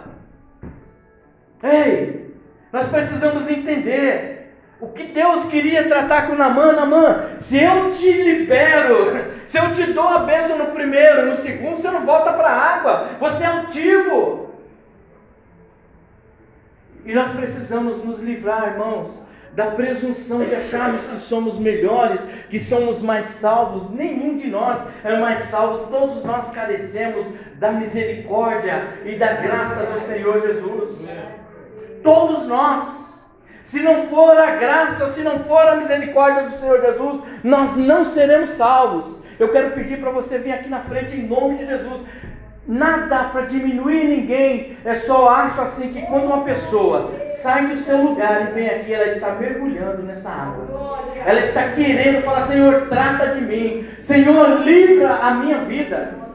Ei, 1.63 2.35
nós 2.71 2.87
precisamos 2.87 3.49
entender 3.49 4.36
o 4.79 4.87
que 4.89 5.05
Deus 5.05 5.45
queria 5.45 5.87
tratar 5.87 6.27
com 6.27 6.35
Namã. 6.35 6.71
Namã, 6.71 7.37
se 7.39 7.57
eu 7.57 7.91
te 7.91 8.11
libero, 8.11 9.33
se 9.47 9.57
eu 9.57 9.73
te 9.73 9.91
dou 9.91 10.07
a 10.07 10.19
bênção 10.19 10.57
no 10.57 10.67
primeiro, 10.67 11.27
no 11.27 11.37
segundo, 11.37 11.77
você 11.77 11.89
não 11.89 12.05
volta 12.05 12.33
para 12.33 12.49
a 12.49 12.75
água. 12.75 13.07
Você 13.19 13.43
é 13.43 13.47
altivo. 13.47 14.51
E 17.03 17.13
nós 17.13 17.31
precisamos 17.31 18.03
nos 18.03 18.19
livrar, 18.19 18.73
irmãos, 18.73 19.25
da 19.53 19.71
presunção 19.71 20.41
de 20.41 20.53
acharmos 20.53 21.03
que 21.05 21.19
somos 21.21 21.57
melhores, 21.57 22.21
que 22.49 22.59
somos 22.59 23.01
mais 23.01 23.25
salvos. 23.39 23.89
Nenhum 23.89 24.37
de 24.37 24.47
nós 24.47 24.79
é 25.03 25.17
mais 25.17 25.49
salvo, 25.49 25.87
todos 25.87 26.23
nós 26.23 26.51
carecemos 26.51 27.25
da 27.55 27.71
misericórdia 27.71 28.99
e 29.03 29.15
da 29.15 29.33
graça 29.33 29.85
do 29.85 29.99
Senhor 30.01 30.39
Jesus. 30.39 31.09
Todos 32.03 32.45
nós. 32.45 33.06
Se 33.67 33.79
não 33.81 34.07
for 34.07 34.37
a 34.37 34.55
graça, 34.55 35.11
se 35.11 35.21
não 35.21 35.39
for 35.39 35.59
a 35.59 35.75
misericórdia 35.75 36.43
do 36.43 36.51
Senhor 36.51 36.81
Jesus, 36.81 37.21
nós 37.43 37.75
não 37.75 38.05
seremos 38.05 38.51
salvos. 38.51 39.17
Eu 39.37 39.49
quero 39.49 39.71
pedir 39.71 39.99
para 39.99 40.09
você 40.09 40.37
vir 40.37 40.53
aqui 40.53 40.69
na 40.69 40.79
frente 40.79 41.15
em 41.15 41.27
nome 41.27 41.57
de 41.57 41.67
Jesus. 41.67 42.01
Nada 42.65 43.25
para 43.25 43.41
diminuir 43.41 44.05
ninguém. 44.05 44.77
É 44.83 44.95
só 44.95 45.29
acho 45.29 45.61
assim 45.61 45.89
que 45.89 46.01
quando 46.03 46.25
uma 46.25 46.43
pessoa 46.43 47.11
sai 47.41 47.67
do 47.67 47.77
seu 47.79 47.97
lugar 47.97 48.49
e 48.49 48.53
vem 48.53 48.69
aqui, 48.69 48.93
ela 48.93 49.05
está 49.05 49.31
mergulhando 49.31 50.03
nessa 50.03 50.29
água. 50.29 50.99
Ela 51.25 51.39
está 51.39 51.69
querendo 51.69 52.23
falar: 52.23 52.47
Senhor, 52.47 52.87
trata 52.87 53.35
de 53.35 53.41
mim. 53.41 53.85
Senhor, 53.99 54.61
livra 54.61 55.13
a 55.15 55.33
minha 55.33 55.59
vida. 55.59 56.26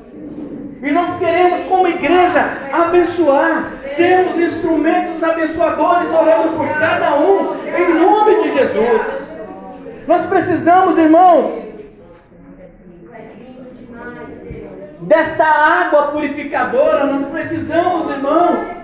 E 0.82 0.90
nós 0.90 1.16
queremos, 1.16 1.62
como 1.68 1.86
igreja, 1.86 2.44
abençoar, 2.72 3.72
sermos 3.94 4.36
instrumentos 4.36 5.22
abençoadores, 5.22 6.10
orando 6.10 6.56
por 6.56 6.68
cada 6.76 7.14
um, 7.20 7.54
em 7.64 7.94
nome 7.94 8.42
de 8.42 8.52
Jesus. 8.52 9.02
Nós 10.08 10.26
precisamos, 10.26 10.98
irmãos, 10.98 11.50
desta 15.02 15.44
água 15.44 16.08
purificadora. 16.08 17.06
Nós 17.06 17.26
precisamos, 17.26 18.10
irmãos 18.10 18.81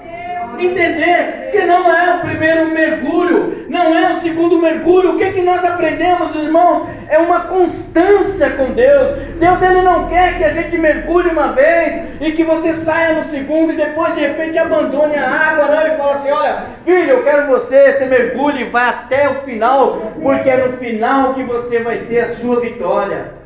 entender 0.59 1.51
que 1.51 1.65
não 1.65 1.93
é 1.95 2.17
o 2.17 2.21
primeiro 2.21 2.71
mergulho, 2.71 3.67
não 3.69 3.97
é 3.97 4.11
o 4.11 4.21
segundo 4.21 4.59
mergulho. 4.59 5.13
O 5.13 5.17
que, 5.17 5.33
que 5.33 5.43
nós 5.43 5.65
aprendemos, 5.65 6.35
irmãos? 6.35 6.89
É 7.09 7.19
uma 7.19 7.41
constância 7.41 8.51
com 8.51 8.73
Deus. 8.73 9.11
Deus 9.39 9.63
ele 9.63 9.83
não 9.83 10.09
quer 10.09 10.37
que 10.37 10.45
a 10.45 10.51
gente 10.51 10.77
mergulhe 10.77 11.31
uma 11.31 11.53
vez 11.53 12.03
e 12.21 12.33
que 12.33 12.45
você 12.45 12.73
saia 12.75 13.15
no 13.15 13.25
segundo 13.31 13.73
e 13.73 13.77
depois 13.77 14.15
de 14.15 14.21
repente 14.21 14.59
abandone 14.59 15.17
a 15.17 15.31
água. 15.31 15.67
Não, 15.67 15.81
ele 15.81 15.97
fala 15.97 16.15
assim: 16.17 16.31
olha, 16.31 16.63
filho, 16.85 17.11
eu 17.11 17.25
quero 17.25 17.47
você, 17.47 17.93
você 17.93 18.07
mergulhe 18.07 18.63
e 18.63 18.71
vai 18.71 18.89
até 18.89 19.29
o 19.29 19.43
final, 19.43 20.13
porque 20.21 20.51
é 20.51 20.67
no 20.67 20.77
final 20.77 21.35
que 21.35 21.43
você 21.43 21.81
vai 21.81 21.99
ter 21.99 22.21
a 22.21 22.37
sua 22.37 22.61
vitória. 22.61 23.39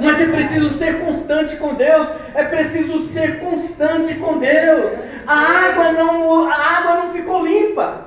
Mas 0.00 0.20
é 0.20 0.26
preciso 0.26 0.70
ser 0.70 1.00
constante 1.00 1.56
com 1.56 1.74
Deus. 1.74 2.08
É 2.34 2.44
preciso 2.44 2.98
ser 3.08 3.40
constante 3.40 4.14
com 4.14 4.38
Deus. 4.38 4.92
A 5.26 5.34
água 5.34 5.92
não, 5.92 6.48
a 6.50 6.54
água 6.54 6.94
não 7.04 7.12
ficou 7.12 7.46
limpa. 7.46 8.06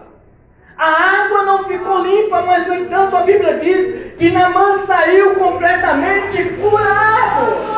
A 0.78 1.24
água 1.26 1.44
não 1.44 1.64
ficou 1.66 2.02
limpa, 2.02 2.42
mas 2.42 2.66
no 2.66 2.76
entanto 2.76 3.18
a 3.18 3.22
Bíblia 3.22 3.60
diz 3.60 4.16
que 4.18 4.32
Namã 4.32 4.86
saiu 4.86 5.36
completamente 5.36 6.42
curado. 6.62 7.70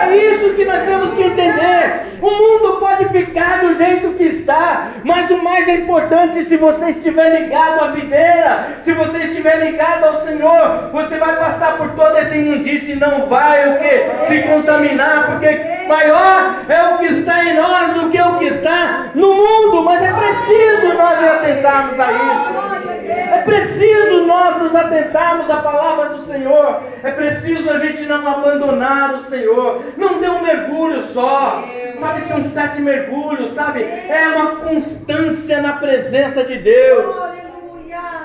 É 0.00 0.16
isso 0.16 0.54
que 0.54 0.64
nós 0.64 0.82
temos 0.82 1.12
que 1.12 1.22
entender. 1.22 2.18
O 2.22 2.30
mundo 2.30 2.78
pode 2.78 3.08
ficar 3.08 3.60
do 3.60 3.74
jeito 3.74 4.14
que 4.14 4.24
está, 4.24 4.92
mas 5.04 5.30
o 5.30 5.42
mais 5.42 5.68
importante, 5.68 6.44
se 6.44 6.56
você 6.56 6.90
estiver 6.90 7.40
ligado 7.40 7.84
à 7.84 7.88
videira, 7.88 8.78
se 8.82 8.92
você 8.92 9.18
estiver 9.18 9.64
ligado 9.64 10.04
ao 10.04 10.20
Senhor, 10.22 10.90
você 10.92 11.16
vai 11.16 11.36
passar 11.36 11.76
por 11.76 11.90
toda 11.90 12.18
essa 12.18 12.34
imundície 12.34 12.92
e 12.92 12.96
não 12.96 13.26
vai 13.26 13.74
o 13.74 13.78
que? 13.78 14.26
Se 14.26 14.42
contaminar, 14.42 15.26
porque 15.26 15.60
maior 15.88 16.56
é 16.68 16.94
o 16.94 16.98
que 16.98 17.06
está 17.06 17.44
em 17.44 17.54
nós 17.54 17.94
do 17.94 18.10
que 18.10 18.20
o 18.20 18.38
que 18.38 18.46
está 18.46 19.10
no 19.14 19.34
mundo, 19.34 19.82
mas 19.82 20.02
é 20.02 20.12
preciso 20.12 20.94
nós 20.96 21.22
atentarmos 21.22 21.98
a 21.98 22.12
isso. 22.12 22.79
É 23.10 23.42
preciso 23.42 24.26
nós 24.26 24.58
nos 24.58 24.74
atentarmos 24.74 25.50
à 25.50 25.56
palavra 25.62 26.10
do 26.10 26.20
Senhor. 26.20 26.82
É 27.02 27.10
preciso 27.10 27.68
a 27.70 27.78
gente 27.78 28.06
não 28.06 28.26
abandonar 28.26 29.14
o 29.14 29.20
Senhor. 29.20 29.84
Não 29.96 30.20
dê 30.20 30.28
um 30.28 30.42
mergulho 30.42 31.02
só. 31.02 31.64
Sabe, 31.98 32.20
são 32.22 32.44
sete 32.44 32.80
mergulhos, 32.80 33.50
sabe? 33.50 33.82
É 33.82 34.28
uma 34.36 34.56
constância 34.56 35.60
na 35.60 35.74
presença 35.74 36.44
de 36.44 36.58
Deus. 36.58 37.16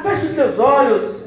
Feche 0.02 0.26
os 0.28 0.32
seus 0.34 0.60
olhos. 0.60 1.26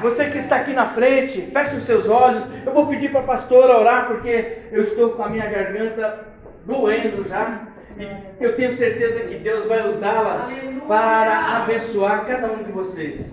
Você 0.00 0.26
que 0.26 0.38
está 0.38 0.56
aqui 0.56 0.72
na 0.72 0.88
frente, 0.88 1.50
feche 1.52 1.76
os 1.76 1.84
seus 1.84 2.08
olhos. 2.08 2.42
Eu 2.64 2.72
vou 2.72 2.86
pedir 2.86 3.10
para 3.10 3.20
a 3.20 3.24
pastora 3.24 3.78
orar 3.78 4.06
porque 4.06 4.58
eu 4.72 4.82
estou 4.82 5.10
com 5.10 5.22
a 5.22 5.28
minha 5.28 5.46
garganta 5.46 6.26
doendo 6.64 7.28
já. 7.28 7.60
E 8.00 8.42
eu 8.42 8.56
tenho 8.56 8.72
certeza 8.72 9.20
que 9.20 9.36
Deus 9.36 9.66
vai 9.66 9.86
usá-la 9.86 10.48
para 10.88 11.58
abençoar 11.58 12.24
cada 12.24 12.50
um 12.50 12.62
de 12.62 12.72
vocês. 12.72 13.30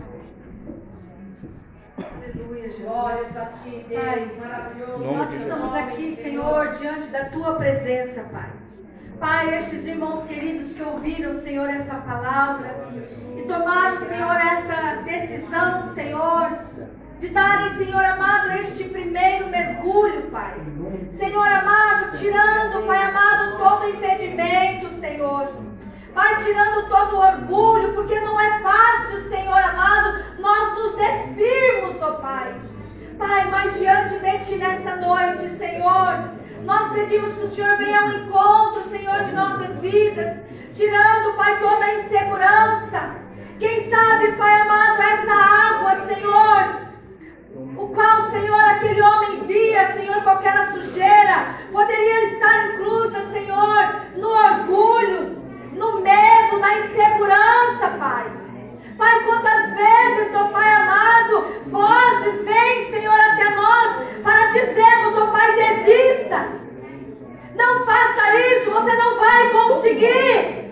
Aleluia, 1.98 2.70
Glórias 2.82 3.38
a 3.38 3.46
ti, 3.46 3.86
Deus, 3.88 4.38
maravilhoso. 4.38 5.04
Nós 5.06 5.34
estamos 5.34 5.74
aqui, 5.74 6.18
Senhor, 6.18 6.72
diante 6.72 7.08
da 7.08 7.26
tua 7.30 7.56
presença, 7.56 8.22
Pai. 8.30 8.50
Pai, 9.18 9.58
estes 9.58 9.88
irmãos 9.88 10.26
queridos 10.26 10.74
que 10.74 10.84
ouviram, 10.84 11.34
Senhor, 11.36 11.70
esta 11.70 11.96
palavra 11.96 12.76
e 13.38 13.42
tomaram, 13.44 14.02
Senhor, 14.02 14.36
esta 14.36 15.02
decisão, 15.04 15.88
Senhor, 15.96 16.67
de 17.20 17.30
darem, 17.30 17.78
Senhor 17.78 18.04
amado, 18.04 18.52
este 18.60 18.84
primeiro 18.86 19.48
mergulho, 19.48 20.30
Pai. 20.30 20.56
Senhor 21.14 21.48
amado, 21.48 22.18
tirando, 22.18 22.86
Pai 22.86 23.04
amado, 23.04 23.58
todo 23.58 23.90
impedimento, 23.90 24.92
Senhor. 25.00 25.50
Pai, 26.14 26.44
tirando 26.44 26.88
todo 26.90 27.18
orgulho, 27.18 27.94
porque 27.94 28.20
não 28.20 28.40
é 28.40 28.60
fácil, 28.60 29.22
Senhor 29.30 29.58
amado, 29.58 30.24
nós 30.40 30.78
nos 30.78 30.96
despirmos, 30.96 32.02
ó 32.02 32.14
Pai. 32.14 32.56
Pai, 33.18 33.46
mas 33.50 33.80
diante 33.80 34.20
de 34.20 34.46
Ti 34.46 34.56
nesta 34.58 34.96
noite, 34.98 35.58
Senhor, 35.58 36.30
nós 36.66 36.92
pedimos 36.92 37.34
que 37.34 37.46
o 37.46 37.50
Senhor 37.50 37.78
venha 37.78 38.00
ao 38.00 38.12
encontro, 38.12 38.90
Senhor, 38.92 39.24
de 39.24 39.32
nossas 39.32 39.76
vidas, 39.80 40.38
tirando, 40.74 41.36
Pai, 41.36 41.60
toda 41.60 41.84
a 41.84 41.96
insegurança. 41.96 43.16
Quem 43.58 43.90
sabe, 43.90 44.34
Pai 44.34 44.62
amado, 44.62 45.02
esta 45.02 45.34
água, 45.34 46.06
Senhor, 46.06 46.87
qual, 47.94 48.32
Senhor, 48.32 48.60
aquele 48.60 49.02
homem 49.02 49.44
via, 49.46 49.94
Senhor, 49.94 50.22
com 50.24 50.30
aquela 50.30 50.72
sujeira, 50.72 51.56
poderia 51.72 52.34
estar 52.34 52.74
inclusa, 52.74 53.26
Senhor, 53.32 54.02
no 54.16 54.30
orgulho, 54.30 55.38
no 55.74 56.02
medo, 56.02 56.60
na 56.60 56.80
insegurança, 56.80 57.88
Pai. 58.00 58.32
Pai, 58.98 59.24
quantas 59.26 59.74
vezes, 59.74 60.36
ó 60.36 60.46
oh 60.46 60.50
Pai 60.50 60.74
amado, 60.74 61.48
vozes 61.68 62.44
vêm, 62.44 62.90
Senhor, 62.90 63.20
até 63.20 63.50
nós 63.52 63.98
para 64.24 64.48
dizermos, 64.48 65.18
ó 65.18 65.24
oh 65.24 65.28
Pai, 65.28 65.56
desista. 65.56 66.48
Não 67.56 67.86
faça 67.86 68.40
isso, 68.40 68.72
você 68.72 68.96
não 68.96 69.20
vai 69.20 69.50
conseguir. 69.52 70.67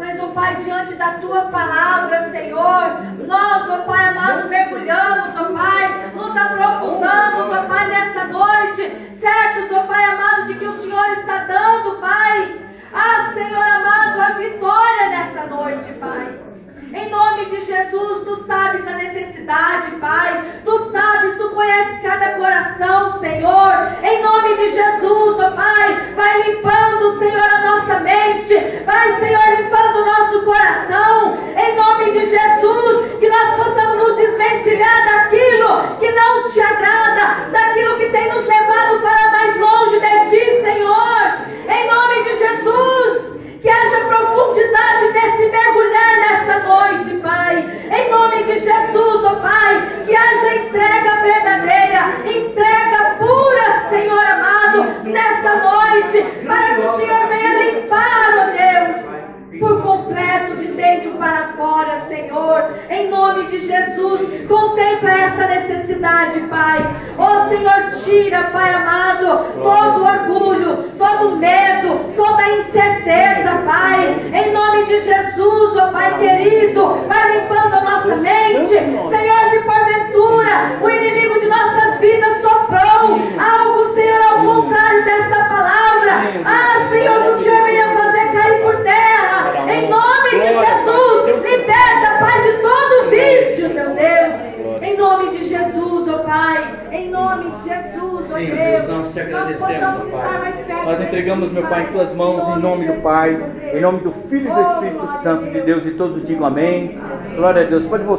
Mas, 0.00 0.18
ó 0.18 0.24
oh 0.24 0.28
Pai, 0.28 0.56
diante 0.56 0.94
da 0.94 1.12
tua 1.18 1.42
palavra, 1.50 2.30
Senhor, 2.30 3.02
nós, 3.26 3.68
ó 3.68 3.82
Pai 3.82 4.08
amado, 4.08 4.48
mergulhamos, 4.48 5.38
ó 5.38 5.44
Pai, 5.52 6.10
nos 6.14 6.34
aprofundamos, 6.34 7.54
ó 7.54 7.64
Pai, 7.68 7.86
nesta 7.86 8.24
noite, 8.24 8.82
certos, 9.20 9.70
ó 9.70 9.82
Pai 9.82 10.02
amado, 10.06 10.46
de 10.46 10.54
que 10.54 10.66
o 10.66 10.80
Senhor 10.80 11.06
está 11.18 11.44
dando, 11.44 12.00
Pai, 12.00 12.62
ah, 12.94 13.30
Senhor 13.34 13.62
amado, 13.62 14.20
a 14.22 14.30
vitória 14.38 15.10
nesta 15.10 15.44
noite, 15.44 15.92
Pai. 16.00 16.40
Em 16.94 17.10
nome 17.10 17.44
de 17.44 17.60
Jesus, 17.60 18.24
tu 18.24 18.46
sabes 18.46 18.86
a 18.88 18.96
necessidade, 18.96 19.90
Pai. 20.00 20.62
Tu 20.64 20.90
sabes, 20.90 21.36
tu 21.36 21.50
conheces 21.50 22.00
cada 22.02 22.30
coração, 22.38 23.20
Senhor. 23.20 23.72
Em 24.02 24.22
nome 24.22 24.56
de 24.56 24.70
Jesus, 24.70 25.38
ó 25.38 25.46
oh 25.46 25.52
Pai, 25.54 25.69
em 103.80 103.82
nome 103.82 104.00
do 104.00 104.12
Filho 104.28 104.50
e 104.50 104.54
do 104.54 104.60
Espírito 104.60 105.08
Santo 105.22 105.50
de 105.50 105.60
Deus. 105.62 105.86
E 105.86 105.92
todos 105.92 106.26
digam 106.26 106.44
amém. 106.44 106.98
Glória 107.34 107.62
a 107.62 107.64
Deus. 107.64 107.86
Pode 107.86 108.04
voltar. 108.04 108.18